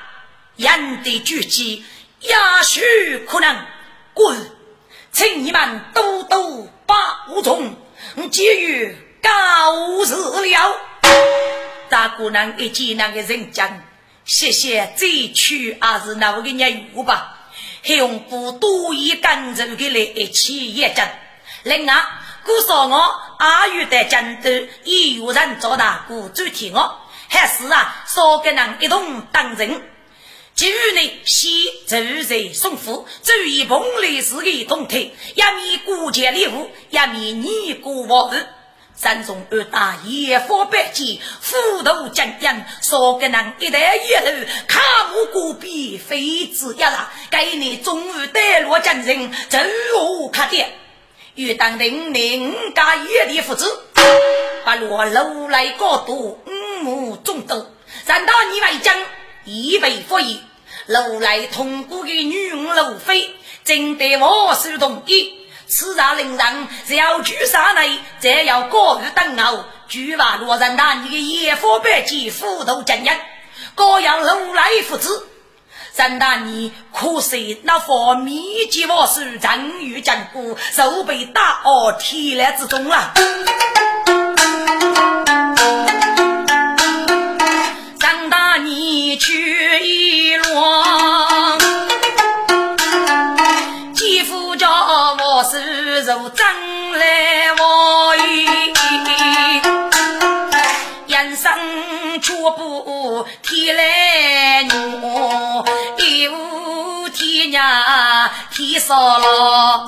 [0.56, 1.84] 言的举起，
[2.20, 2.34] 也
[2.66, 3.64] 许可能
[4.12, 4.50] 滚，
[5.12, 7.74] 请你们多多把握中，
[8.30, 10.76] 结于告辞了。
[11.88, 13.82] 大姑娘一见那个人讲，
[14.24, 17.36] 谢谢这曲还是那个业务吧，
[17.84, 21.06] 还用不多一干人的来一起验证。
[21.64, 21.94] 另外，
[22.44, 22.96] 姑嫂我
[23.38, 24.48] 阿玉的战斗
[24.84, 29.89] 也有人做大姑主替我，还是啊，少个人一同当人。
[30.60, 31.50] 其于呢，先
[31.86, 31.96] 走
[32.28, 38.44] 在送福，至于碰来是个动态，一面过节礼物，一面你过我日。
[38.94, 49.58] 三中二大野火百计，斧头将将，少个人一代一路，卡木戈壁，飞子一拉，给你终于带落将人，走
[49.98, 50.70] 我卡点。
[51.36, 53.64] 欲当领领家野的父子，
[54.66, 57.66] 把落楼来高度，五目中斗，
[58.04, 58.94] 三大你外将，
[59.46, 60.38] 一备服役，
[60.90, 63.32] 楼来通过的女楼妃，
[63.64, 65.36] 正得我手同意。
[65.68, 73.16] 此上令人，只要举杀内，再要过于等候，举把罗人大你的野火百计，斧头将人，
[73.76, 75.28] 各样如来福子。
[75.92, 83.12] 三大你可惜那佛密集我手，正遇坚固，手被大恶铁来之中了。
[93.94, 95.42] 一落。
[95.42, 96.46] 是如真
[96.92, 98.14] 来我
[101.06, 101.50] 人生
[102.20, 105.64] 却不天来怒，
[105.96, 109.86] 一无天涯天少了。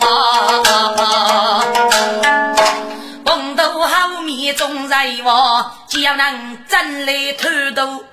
[4.58, 8.04] 红豆后面种在我，叫人真来偷渡。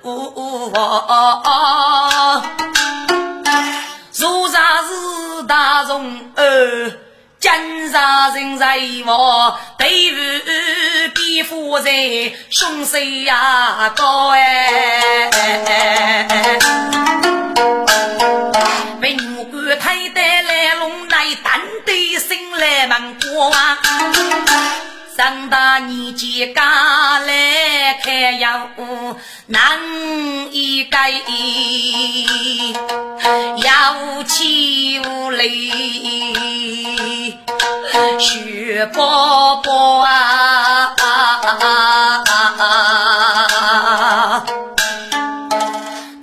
[4.16, 6.92] 如啥是大众儿？
[7.38, 10.16] 今杀人在我，对付
[11.14, 11.90] 比夫在
[12.50, 15.30] 凶手呀高哎！
[19.00, 19.94] 文官太
[20.42, 23.50] 来龙来担对心来忙过
[25.20, 25.22] 啊！
[25.22, 26.64] 上大年纪刚
[27.26, 28.70] 来开药，
[29.48, 29.78] 难
[30.50, 31.10] 一改，
[33.56, 35.70] 呀无气无泪。
[38.18, 40.96] 徐伯伯啊！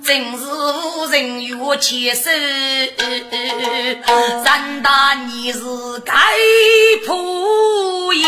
[0.08, 2.30] 真是无人有牵手，
[4.42, 5.60] 三大你是
[6.02, 6.14] 该
[7.06, 8.24] 铺也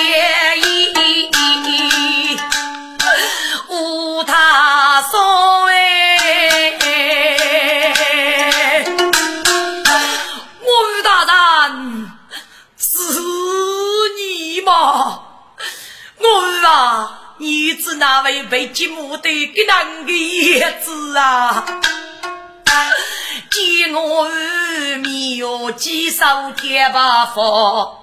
[3.70, 5.72] 无他所谓。
[10.61, 10.68] 我
[16.66, 21.64] 啊，你是那位被继母的给难的叶子啊！
[23.51, 28.03] 见我儿面有几手天把佛，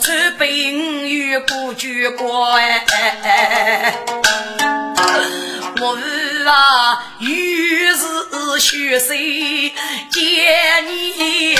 [0.00, 3.92] 出备五月过绝过哎！
[5.80, 9.74] 我儿啊，于是学习
[10.12, 11.58] 见你。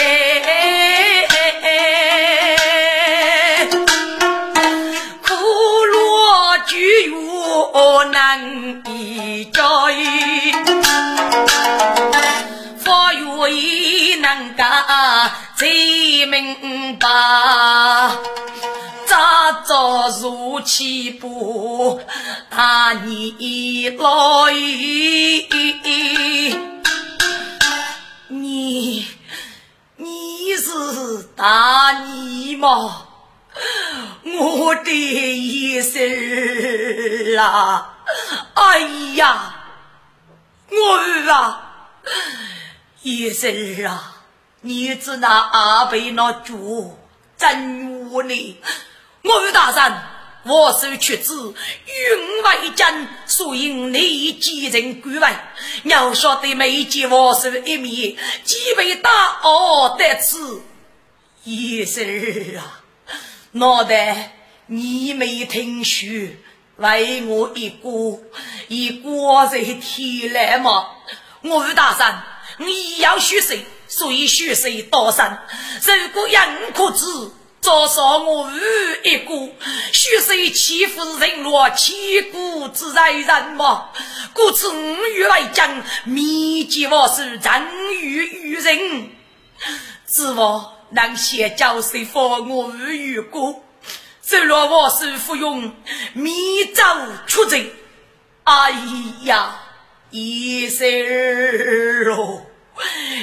[7.72, 9.62] 我难以追，
[12.78, 17.08] 法院能干最明白，
[19.06, 22.00] 咋着如起步
[22.48, 24.52] 大你来？
[28.28, 29.06] 你
[29.96, 33.06] 你是大你吗？
[34.38, 37.98] 我的一生啊！
[38.54, 38.80] 哎
[39.14, 39.54] 呀，
[40.70, 41.90] 我儿啊，
[43.02, 44.16] 一生啊！
[44.62, 46.98] 你只拿阿贝那猪
[47.36, 48.60] 真无呢？
[49.22, 50.02] 我儿大人，
[50.44, 51.54] 我是屈子，
[51.86, 55.28] 云外将，所以你几人归位？
[55.84, 59.10] 要晓得没见我是一面，几位大
[59.42, 60.62] 奥得此
[61.44, 62.04] 一生
[62.58, 62.79] 啊！
[63.52, 64.32] 脑袋，
[64.66, 66.06] 你没听书，
[66.76, 68.20] 为我一个
[68.68, 70.86] 一个在天来吗？
[71.42, 72.22] 我是大山，
[72.58, 75.44] 你要学习，所以学习多山。
[75.84, 77.06] 如果人可知，
[77.60, 78.60] 早上我与
[79.02, 79.52] 一个
[79.92, 83.88] 学习欺负人落千古之在人吗？
[84.32, 87.52] 故此五欲来讲，密集我是真
[88.00, 89.10] 欲于人，
[90.06, 90.76] 知我。
[90.90, 93.62] 能先教谁放我与过？
[94.22, 95.72] 虽若我是服用
[96.12, 96.32] 迷
[96.66, 96.84] 咒
[97.26, 97.72] 出贼，
[98.44, 98.72] 哎
[99.22, 99.56] 呀，
[100.10, 100.86] 一生
[102.16, 102.42] 哦，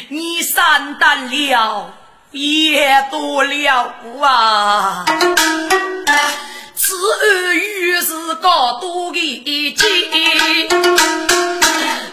[0.10, 1.94] 你善担了
[2.32, 5.06] 也多了啊！
[6.76, 9.86] 此案于是高度的一击，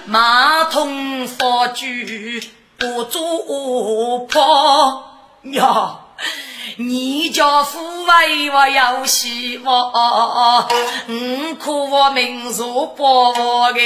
[0.06, 2.48] 马桶佛具
[2.78, 5.13] 不足破。
[5.52, 5.98] 呀，
[6.78, 10.66] 你家父为我有希望，
[11.06, 13.32] 嗯，可我命如薄
[13.72, 13.80] 的。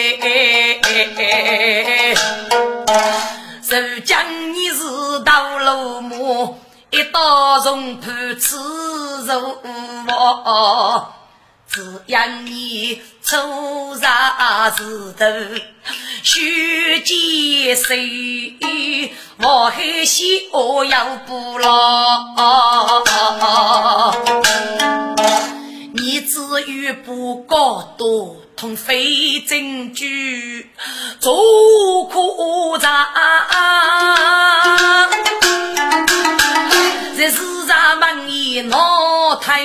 [3.70, 6.58] 如今你是道路母，
[6.90, 8.56] 一刀从判此
[9.26, 9.58] 肉
[10.06, 11.12] 我。
[11.78, 13.36] 只因你初
[13.94, 14.10] 上
[14.76, 14.82] 石
[15.16, 15.24] 头，
[16.24, 19.12] 须见谁？
[19.40, 20.26] 我还想
[20.88, 22.24] 要不牢。
[25.94, 30.68] 你只有不高多同非证据，
[31.20, 31.32] 做
[32.06, 33.06] 苦长。
[37.16, 39.62] 这世上门一闹太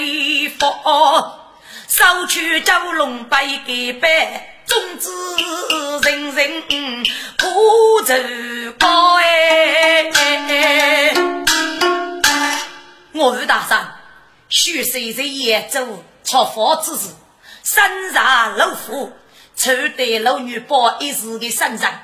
[0.59, 1.39] 佛。
[1.95, 3.37] 收取九龙八
[3.67, 5.11] 给拜，总之
[6.01, 6.63] 人人
[7.37, 8.15] 苦愁
[8.79, 11.13] 高哎！
[13.13, 13.93] 我与大山，
[14.49, 17.09] 许谁在扬州炒房之时，
[17.61, 19.11] 身上老虎，
[19.55, 21.99] 抽得老女包一时的身上，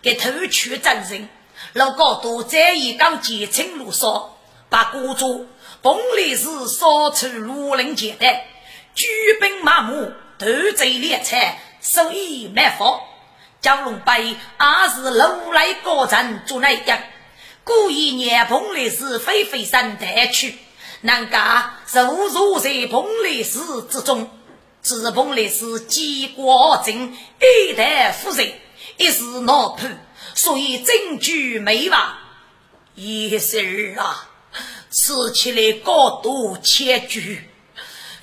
[0.00, 1.28] 给偷取真人，
[1.74, 4.30] 老高度在一岗结清路上，
[4.70, 5.46] 把孤主
[5.82, 8.40] 本来是烧出庐陵简单。
[8.94, 9.06] 举
[9.40, 13.00] 兵马目，斗贼猎财，手艺蛮方。
[13.60, 17.02] 蛟龙碑也是如来高人做那样，
[17.64, 20.58] 故意年蓬莱寺飞飞山带去，
[21.00, 24.30] 人家入入在蓬莱寺之中。
[24.80, 28.52] 自蓬莱寺几国正一代夫人，
[28.98, 29.98] 一时闹判，
[30.34, 32.14] 所以证据没完。
[32.94, 34.28] 一生啊，
[34.90, 37.50] 吃起来高度千句。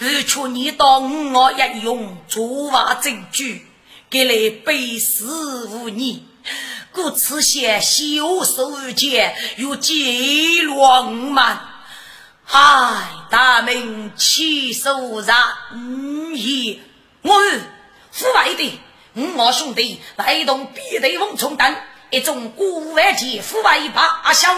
[0.04, 3.68] 如求你当我一用作法证据，
[4.10, 6.26] 给来背死无疑。
[6.91, 11.62] 故此些修手间又记录满。
[12.43, 15.38] 嗨，大明起手然
[16.34, 16.82] 意，
[17.22, 17.36] 我
[18.12, 18.80] 父外的
[19.14, 21.76] 我兄弟外动必对翁冲等
[22.10, 24.49] 一种古外籍父外八小，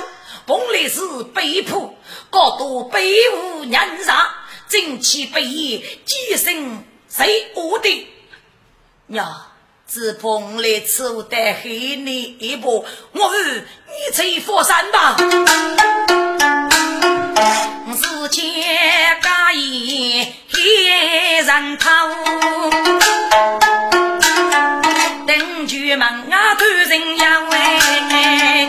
[0.45, 1.01] 本来是
[1.35, 1.93] 被迫，
[2.29, 4.33] 各多被无人杀，
[4.69, 8.07] 正气不移今生谁无敌？
[9.07, 9.47] 呀
[9.87, 15.15] 只怕我来此我带黑你一步我儿你在佛山吧。
[17.95, 18.41] 世间
[19.21, 22.09] 大义天人他物
[25.27, 28.67] 等住门外的人呀喂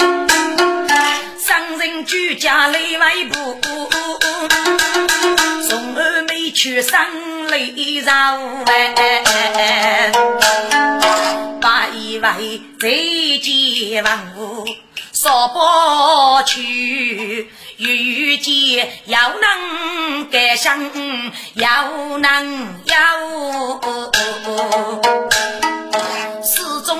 [1.38, 3.55] 商人居家内外不
[6.55, 7.59] 去生来
[8.05, 10.12] 绕哎，
[11.61, 12.88] 把以为再
[13.42, 14.64] 见万物
[15.12, 15.59] 说不
[16.46, 17.50] 去。
[17.76, 20.78] 遇见要能改想，
[21.55, 21.88] 要
[22.18, 22.94] 能要，
[26.40, 26.96] 始终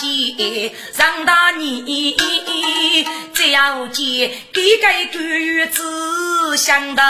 [0.00, 1.84] 姐，让大年，
[3.34, 7.04] 只要见给该个日子想到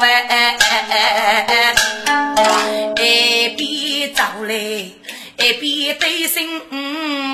[0.00, 0.56] 哎，
[2.96, 4.92] 哎别走嘞。
[5.42, 6.60] 一边对心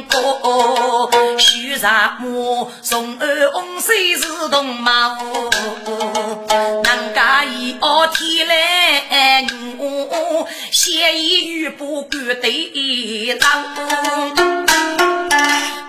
[0.09, 2.71] 歌，许啥么？
[2.83, 5.15] 从儿翁虽是同毛，
[6.85, 9.45] 能家一傲天来
[9.77, 13.47] 我，闲言语不敢对老。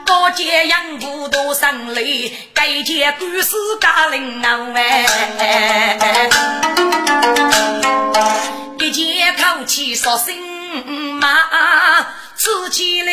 [0.06, 6.30] 高阶养不多生累，该阶官司家领闹哎，
[8.80, 10.59] 一见口气说心。
[11.20, 11.28] 马
[12.36, 13.12] 吃起来，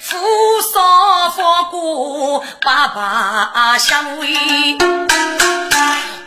[0.00, 0.16] 扶
[0.60, 4.26] 少佛过，爸爸相会，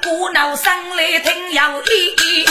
[0.02, 2.46] 鼓闹声来听有理。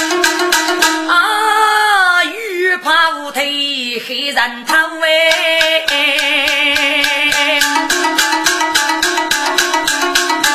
[1.09, 5.85] 啊，玉袍腿黑人头哎，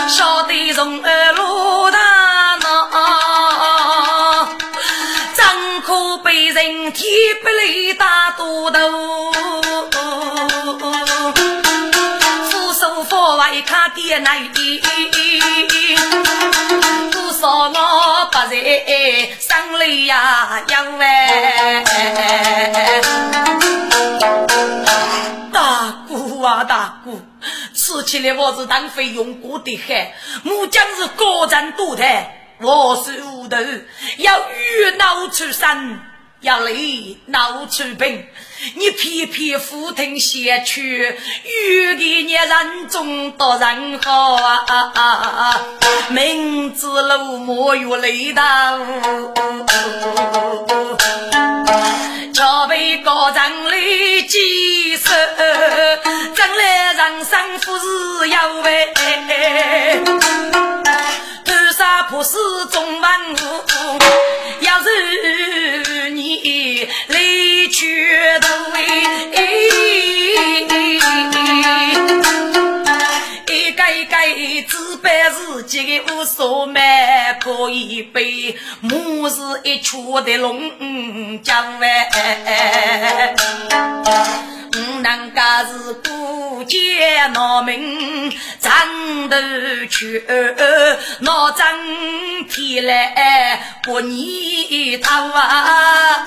[0.07, 2.14] 晓得从二路大。
[8.71, 8.81] 大多头，
[12.49, 14.81] 扶手扶外看爹奶爹，
[17.11, 18.55] 多少我不在
[19.39, 21.05] 生里呀养喂。
[25.53, 27.21] 大姑啊大姑，
[27.75, 30.11] 吃起来我是当费用过的很，
[30.43, 32.03] 木匠是高人多的，
[32.61, 33.57] 我是无头，
[34.17, 36.11] 要遇脑出山。
[36.41, 36.73] 要来
[37.25, 38.27] 闹出兵，
[38.75, 45.59] 你偏偏俯听先去，有的你人中多人好啊！
[46.09, 48.43] 明知路莫越雷到，
[52.33, 53.77] 桥被高墙来
[54.27, 55.11] 几手，
[56.35, 58.93] 将来人生富是要为，
[61.43, 62.37] 多少破事
[62.71, 63.35] 中万物，
[64.61, 65.54] 要是。
[68.05, 68.47] 你来去都
[68.77, 69.74] 一
[74.25, 76.81] 个一个自白自己的无所谓，
[77.39, 82.07] 可以被母是一曲的龙江湾。
[84.73, 89.37] 我那个是孤家闹民，长头
[89.89, 90.25] 去，
[91.19, 91.65] 闹整
[92.49, 96.25] 天来过年头啊！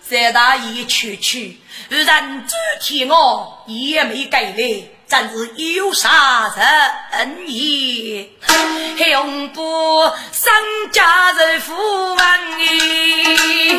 [0.00, 1.58] 三大爷去
[1.94, 4.82] 去，人主替我也没给来。
[5.06, 6.50] 真是有啥
[7.12, 8.30] 人意？
[9.14, 10.52] 红布商
[10.90, 13.78] 家人富万亿，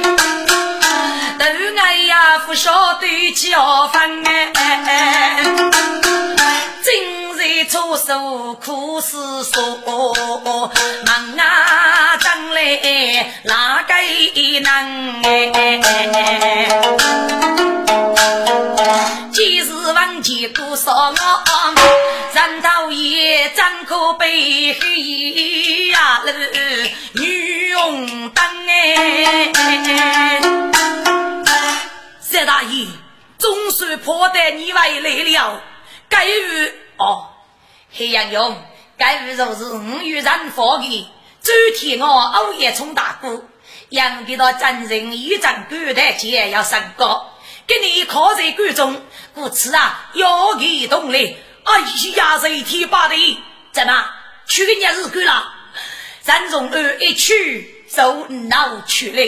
[1.38, 1.46] 都
[1.82, 4.54] 爱呀不晓得叫饭哎。
[6.84, 9.62] 今日出手苦思索，
[11.06, 13.94] 忙啊将来哪个
[14.62, 15.52] 能哎？
[20.16, 20.94] 今日忘记多少？
[20.96, 21.14] 我
[22.34, 26.32] 人头也张口背黑呀路，
[27.14, 29.52] 女红灯哎！
[32.22, 32.88] 三大爷，
[33.38, 35.62] 总算破得你回来了。
[36.08, 37.28] 该日哦，
[37.92, 38.58] 黑杨勇，
[38.98, 41.10] 该日就是五月人发的，
[41.42, 43.44] 昨天我熬夜冲大鼓，
[43.90, 47.32] 杨的到真人一张古台前要升高，
[47.68, 49.02] 给你靠在谷中，
[49.34, 51.44] 故此啊，要移动嘞。
[51.64, 51.80] 哎
[52.16, 53.16] 呀，这一天把的
[53.72, 54.06] 怎么
[54.46, 55.52] 去给人家日干了？
[56.22, 59.22] 三从二一去，受恼去了。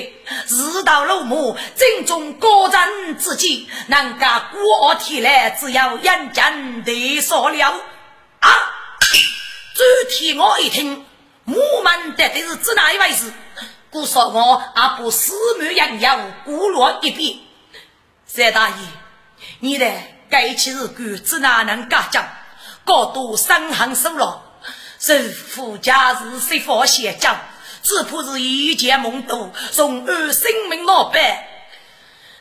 [0.48, 7.74] 日到落幕，正中高战之际，能够过天来，只要眼睛得说了
[8.40, 8.50] 啊！
[9.74, 11.06] 主题我一听，
[11.44, 13.32] 木门的的是指哪一位事？
[13.90, 17.47] 故说我阿不四目洋洋，孤落一边。
[18.38, 18.76] 三大爷，
[19.62, 19.92] 你的
[20.30, 22.24] 该起日干，只哪能干将？
[22.86, 24.60] 高度三行收了，
[25.00, 27.36] 是富家日谁发现将？
[27.82, 31.48] 只怕是一见梦多，从二生命老白。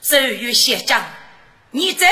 [0.03, 1.03] 十月县将，
[1.71, 2.07] 你这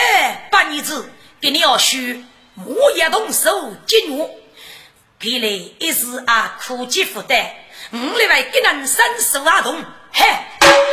[0.51, 1.07] 八年子
[1.39, 2.25] 给你要许
[2.55, 4.35] 木叶动手接怒，
[5.21, 7.55] 看来一时啊苦积负担。
[7.93, 10.25] 五里外给人生手啊动，嘿，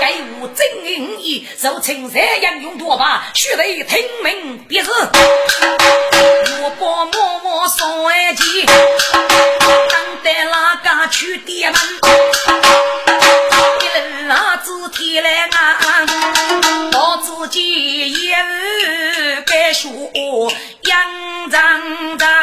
[0.02, 4.89] 该无正义义，受青山杨勇多吧，须得听命别是。
[4.89, 8.74] 我把默默送来急，等
[10.24, 11.80] 待哪个去点门？
[13.80, 16.08] 一人啊子提来俺，
[16.93, 18.36] 我自己也
[19.45, 19.91] 该说
[20.82, 22.41] 杨长长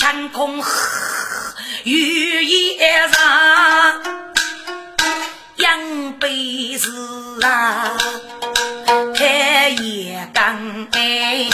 [0.00, 0.64] 间晴空
[1.84, 4.02] 雨夜上，
[5.56, 6.90] 杨辈是
[7.42, 7.98] 啊
[9.14, 11.50] 开夜缸哎，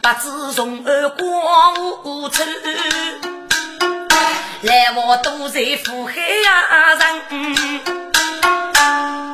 [0.00, 2.42] 不知从何光无处，
[4.62, 6.14] 来往都在苦海
[6.98, 7.20] 上，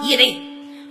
[0.02, 0.24] 一来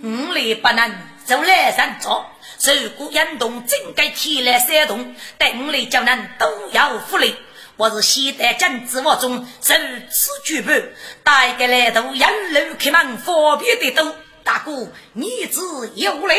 [0.02, 0.90] 五来不能
[1.26, 2.24] 走来人走。
[2.64, 7.34] 如果引动整个天来煽动，等来叫人都要福利。
[7.76, 9.74] 我是现代政治我中首
[10.08, 10.80] 次举办，
[11.24, 14.14] 大概来都引路开门方便的多。
[14.44, 15.60] 大哥，你只
[15.94, 16.36] 有嘞，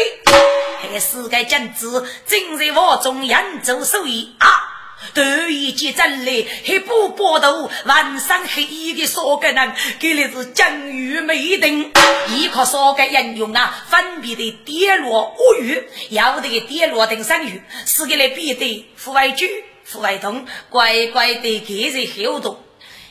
[0.81, 1.89] 还是该政治
[2.25, 4.47] 正在我中扬州受益啊！
[5.13, 11.91] 头一件真来，还不报道晚上黑衣的少个人，给的是江鱼没等，
[12.29, 19.45] 一靠少个人用啊，分别的跌落乌鱼，要的跌落等生鱼，是给来比的户外猪、
[19.91, 22.63] 户外动，乖乖的给人后头，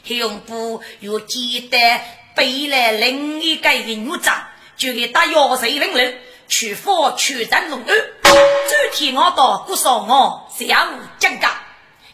[0.07, 2.01] 还用不又简单
[2.35, 6.13] 背来另一个人物长，就给打药水人流，
[6.49, 7.87] 去火去战龙安，
[8.23, 11.62] 昨天我到不少我下午讲讲。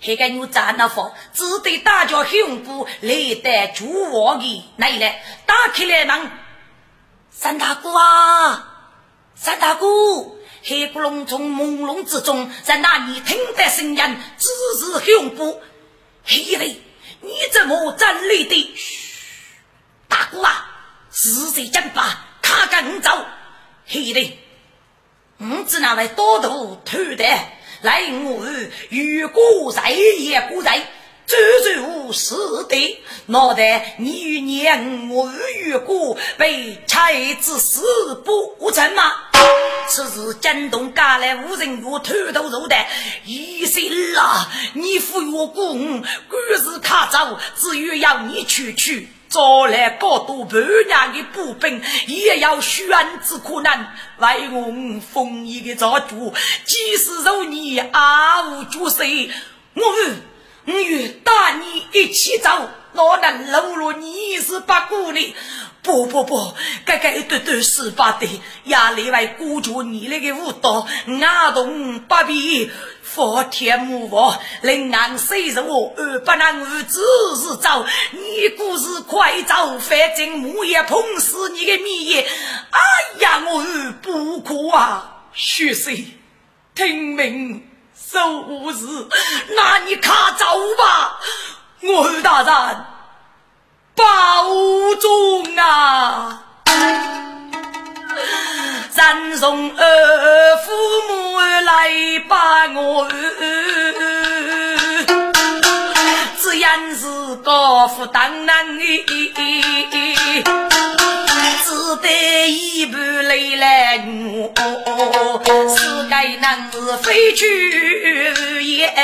[0.01, 6.31] 还个牛站那方，只对大家胸部来得主卧的来来，打开来门，
[7.31, 8.93] 三大姑啊，
[9.35, 15.61] 三大姑，黑咕隆从朦胧之中，在那里听得声音，只是胸部。
[16.25, 16.81] 黑嘞，
[17.21, 18.75] 你怎么站立的？
[18.77, 18.99] 嘘，
[20.09, 20.67] 大姑啊，
[21.11, 22.27] 是谁讲吧？
[22.41, 23.11] 看看走。
[23.87, 24.39] 黑嘞，
[25.39, 27.25] 我只那位多头头的。
[27.83, 28.45] 来我
[28.91, 30.79] 如果在也不在，
[31.27, 32.35] 周周无事
[32.69, 35.33] 的，脑袋你与娘我
[35.65, 37.83] 如果被妻子死
[38.25, 39.13] 不成吗？
[39.89, 42.77] 此时惊动赶来无人我偷头肉的，
[43.25, 44.49] 一心啦！
[44.75, 49.09] 你扶我公，官司卡走，只有要你去去。
[49.29, 52.87] 招来高度半年的步兵，也要选
[53.25, 53.95] 之可难。
[54.19, 56.33] 为我封一个造主，
[56.65, 59.05] 即使受你阿无主色，
[59.75, 59.83] 我
[60.67, 62.51] 我与带你一起走，
[62.93, 65.35] 哪能落了你是八姑呢？
[65.81, 66.55] 不不不，
[66.85, 68.27] 这个对对是八的，
[68.65, 70.87] 压力为孤注你那个舞蹈，
[71.23, 72.71] 阿童不必。
[73.19, 77.03] 佛天母佛，临安虽是我，而不能无子
[77.35, 77.85] 日走。
[78.13, 82.21] 你故事快走，反正母也碰死你的面也。
[82.21, 82.79] 哎
[83.19, 83.65] 呀，我
[84.01, 85.25] 不可啊！
[85.33, 85.97] 学生
[86.77, 88.21] 听命受
[88.73, 88.87] 事，
[89.57, 90.45] 那你卡走
[90.79, 91.19] 吧。
[91.81, 92.85] 我大人
[93.97, 94.05] 保
[95.01, 96.45] 重啊！
[98.93, 100.73] 咱从二父
[101.09, 101.28] 母
[101.61, 101.91] 来
[102.29, 103.09] 把我，
[106.41, 106.65] 只因
[106.97, 109.05] 是高富当男的，
[111.65, 114.53] 只得一半泪来我，
[115.77, 118.95] 是该男子飞去也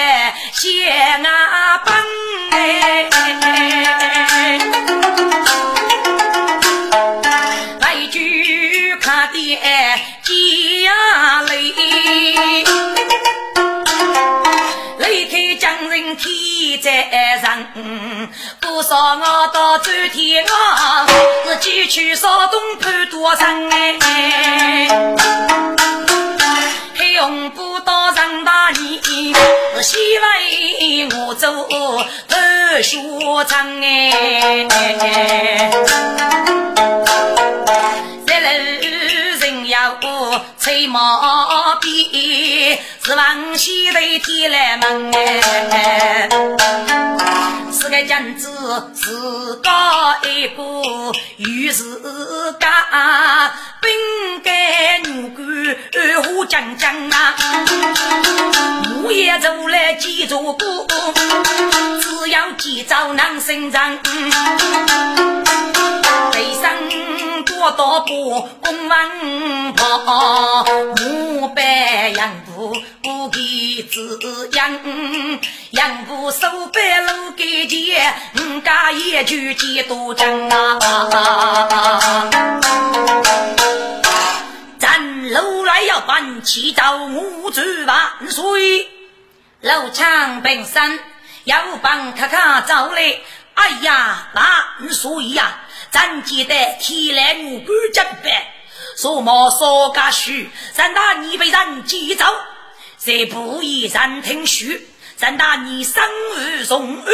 [0.52, 1.94] 先啊奔
[2.50, 3.08] 来
[14.98, 17.66] 离，开江人天在上，
[18.60, 21.06] 不说我到周天啊，
[21.46, 24.88] 自己去少东判多长哎。
[26.96, 29.02] 黑红布到上大年，
[29.76, 30.26] 是希望
[31.26, 31.50] 我做
[32.28, 32.32] 头
[32.82, 32.98] 学
[33.44, 34.68] 长哎。
[40.34, 42.78] 三楼人要吹毛鞭。
[43.04, 46.28] 是王西头天来门哎，
[47.70, 49.70] 是个将子自高
[50.22, 51.84] 一步，遇事
[52.58, 52.70] 干，
[53.80, 53.92] 本
[54.42, 55.44] 该牛干
[56.22, 57.34] 虎将将啊，
[59.02, 60.86] 木叶走来几座步，
[62.00, 63.98] 只要几招能胜仗，
[66.32, 70.64] 背上多刀步，弓王跑，
[70.96, 72.74] 木板杨步。
[73.02, 74.80] 不给子养，
[75.70, 82.30] 养不手白路给钱，五家也就几多张啊！
[84.78, 88.88] 咱楼来要办起早五祝万岁，
[89.60, 90.98] 楼墙本身
[91.44, 93.20] 要帮看看早来。
[93.54, 95.60] 哎呀，万岁呀！
[95.94, 98.32] 咱记得天来五谷准备，
[98.96, 102.24] 说毛说个虚，咱大你被人记走。
[102.96, 107.12] 在不宜暂停序，咱大你生儿从儿，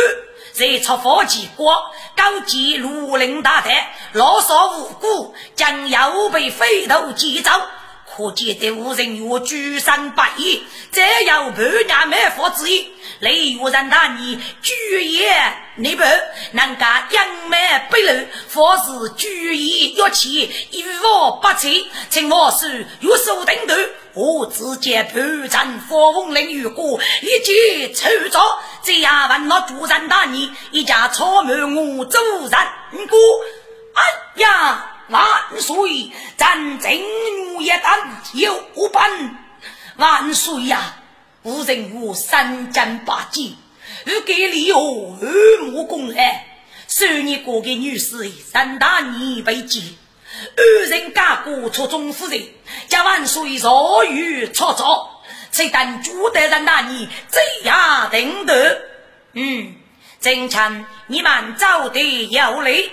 [0.55, 7.51] 在出发结果，高级如林大台，老少无辜，将要被飞头记走。
[8.17, 12.91] 可见的无人有居三百亿，再有半年没法之意。
[13.21, 15.31] 雷有人打你居业
[15.77, 16.03] 你不
[16.53, 17.57] 能够扬眉
[17.91, 23.75] 北路，或是居意要起一无不齐，请我是有所顶头。
[24.15, 28.41] 我直接盘战火凤岭雨过，一击抽着，
[28.83, 32.51] 这样问我主人打你，一家草木我主人
[33.07, 33.19] 过。
[33.95, 34.90] 哎呀！
[35.11, 36.13] 万岁！
[36.37, 36.99] 咱正月
[37.61, 39.37] 一旦有本，
[39.97, 40.97] 万岁呀！
[41.43, 43.51] 吾人我三战八捷，
[44.07, 44.81] 而给李何
[45.21, 46.47] 二目功来。
[46.87, 49.97] 十年过给女士，三大年被击，
[50.57, 52.43] 二人家过出中夫人，
[52.89, 58.83] 叫万岁若遇错错，才等朱德人那年这样定得。
[59.33, 59.75] 嗯，
[60.21, 62.93] 正常你们早得有礼。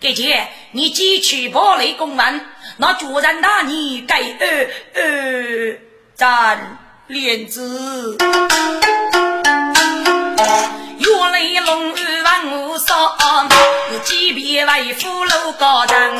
[0.00, 2.40] 给姐你既去破雷公门
[2.76, 5.80] 那主人拿你给二二
[6.14, 6.78] 斩
[7.08, 8.16] 脸子。
[10.98, 13.48] 愿雷龙二万无双
[13.90, 16.16] 你击毙为俘虏高堂